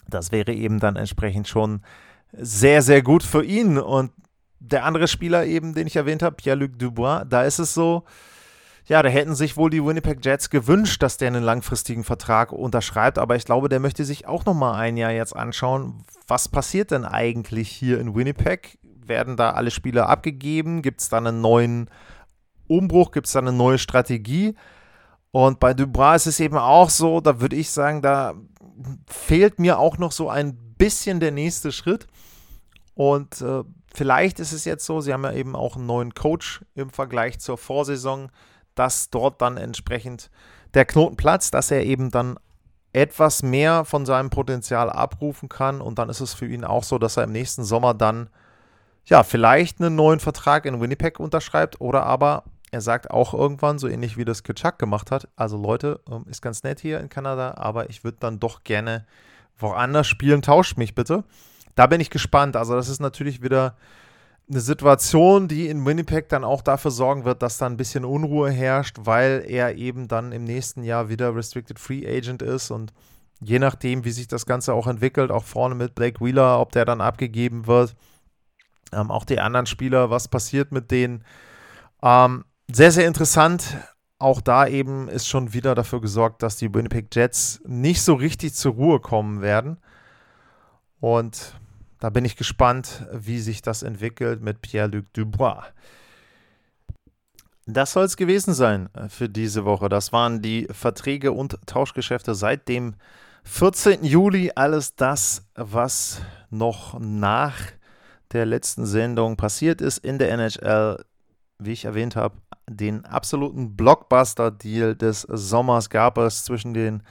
[0.08, 1.82] das wäre eben dann entsprechend schon
[2.32, 3.78] sehr, sehr gut für ihn.
[3.78, 4.12] Und
[4.58, 8.04] der andere Spieler eben, den ich erwähnt habe, Pierre-Luc Dubois, da ist es so,
[8.86, 13.18] ja, da hätten sich wohl die Winnipeg Jets gewünscht, dass der einen langfristigen Vertrag unterschreibt,
[13.18, 16.90] aber ich glaube, der möchte sich auch noch mal ein Jahr jetzt anschauen, was passiert
[16.90, 18.78] denn eigentlich hier in Winnipeg?
[18.82, 20.82] Werden da alle Spieler abgegeben?
[20.82, 21.88] Gibt es da einen neuen
[22.66, 23.10] Umbruch?
[23.12, 24.54] Gibt es da eine neue Strategie?
[25.30, 28.34] Und bei Dubois ist es eben auch so, da würde ich sagen, da
[29.06, 32.06] fehlt mir auch noch so ein bisschen der nächste Schritt.
[32.94, 33.62] Und äh,
[33.94, 37.38] vielleicht ist es jetzt so, sie haben ja eben auch einen neuen Coach im Vergleich
[37.40, 38.30] zur Vorsaison,
[38.74, 40.30] dass dort dann entsprechend
[40.74, 42.38] der Knoten platzt, dass er eben dann
[42.92, 45.80] etwas mehr von seinem Potenzial abrufen kann.
[45.80, 48.28] Und dann ist es für ihn auch so, dass er im nächsten Sommer dann
[49.04, 53.88] ja vielleicht einen neuen Vertrag in Winnipeg unterschreibt oder aber er sagt auch irgendwann, so
[53.88, 57.54] ähnlich wie das Kitschak gemacht hat, also Leute, ähm, ist ganz nett hier in Kanada,
[57.56, 59.06] aber ich würde dann doch gerne
[59.58, 61.24] woanders spielen, tauscht mich bitte.
[61.74, 62.56] Da bin ich gespannt.
[62.56, 63.76] Also, das ist natürlich wieder
[64.48, 68.50] eine Situation, die in Winnipeg dann auch dafür sorgen wird, dass da ein bisschen Unruhe
[68.50, 72.92] herrscht, weil er eben dann im nächsten Jahr wieder Restricted Free Agent ist und
[73.40, 76.84] je nachdem, wie sich das Ganze auch entwickelt, auch vorne mit Blake Wheeler, ob der
[76.84, 77.94] dann abgegeben wird,
[78.92, 81.24] ähm, auch die anderen Spieler, was passiert mit denen.
[82.02, 83.76] Ähm, sehr, sehr interessant
[84.20, 88.54] auch da eben ist schon wieder dafür gesorgt, dass die Winnipeg Jets nicht so richtig
[88.54, 89.78] zur Ruhe kommen werden.
[91.00, 91.54] Und
[91.98, 95.64] da bin ich gespannt, wie sich das entwickelt mit Pierre-Luc Dubois.
[97.66, 99.88] Das soll es gewesen sein äh, für diese Woche.
[99.88, 102.94] Das waren die Verträge und Tauschgeschäfte seit dem
[103.44, 104.04] 14.
[104.04, 104.52] Juli.
[104.54, 106.20] Alles das, was
[106.50, 107.56] noch nach
[108.32, 111.04] der letzten Sendung passiert ist in der NHL.
[111.58, 112.36] Wie ich erwähnt habe,
[112.68, 117.02] den absoluten Blockbuster-Deal des Sommers gab es zwischen den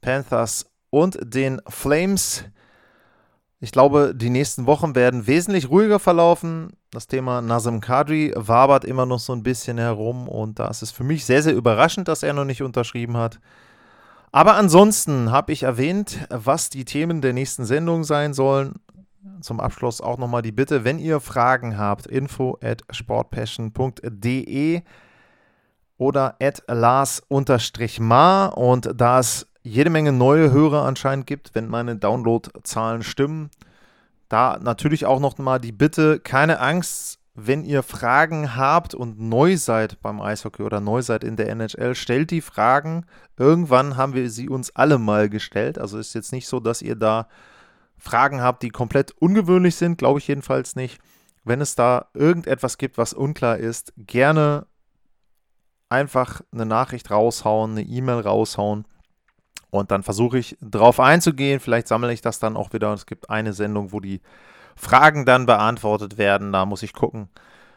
[0.00, 2.44] Panthers und den Flames.
[3.64, 6.74] Ich glaube, die nächsten Wochen werden wesentlich ruhiger verlaufen.
[6.90, 10.90] Das Thema Nazem Kadri wabert immer noch so ein bisschen herum und da ist es
[10.90, 13.40] für mich sehr, sehr überraschend, dass er noch nicht unterschrieben hat.
[14.32, 18.74] Aber ansonsten habe ich erwähnt, was die Themen der nächsten Sendung sein sollen.
[19.40, 24.82] Zum Abschluss auch nochmal die Bitte, wenn ihr Fragen habt, info at sportpassion.de
[25.96, 27.38] oder at Lars-Mar
[28.58, 33.50] und da es jede Menge neue Hörer anscheinend gibt, wenn meine Downloadzahlen stimmen.
[34.28, 39.56] Da natürlich auch noch mal die Bitte, keine Angst, wenn ihr Fragen habt und neu
[39.56, 43.06] seid beim Eishockey oder neu seid in der NHL, stellt die Fragen.
[43.36, 45.78] Irgendwann haben wir sie uns alle mal gestellt.
[45.78, 47.26] Also ist jetzt nicht so, dass ihr da
[47.96, 51.00] Fragen habt, die komplett ungewöhnlich sind, glaube ich jedenfalls nicht.
[51.42, 54.66] Wenn es da irgendetwas gibt, was unklar ist, gerne
[55.88, 58.84] einfach eine Nachricht raushauen, eine E-Mail raushauen
[59.74, 61.58] und dann versuche ich drauf einzugehen.
[61.58, 62.92] Vielleicht sammle ich das dann auch wieder.
[62.92, 64.20] Es gibt eine Sendung, wo die
[64.76, 66.52] Fragen dann beantwortet werden.
[66.52, 67.28] Da muss ich gucken,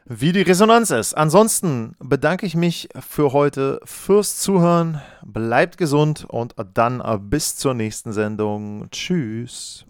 [0.05, 1.15] wie die Resonanz ist.
[1.15, 5.01] Ansonsten bedanke ich mich für heute fürs Zuhören.
[5.25, 8.89] Bleibt gesund und dann bis zur nächsten Sendung.
[8.91, 9.85] Tschüss.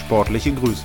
[0.00, 0.84] Sportliche Grüße.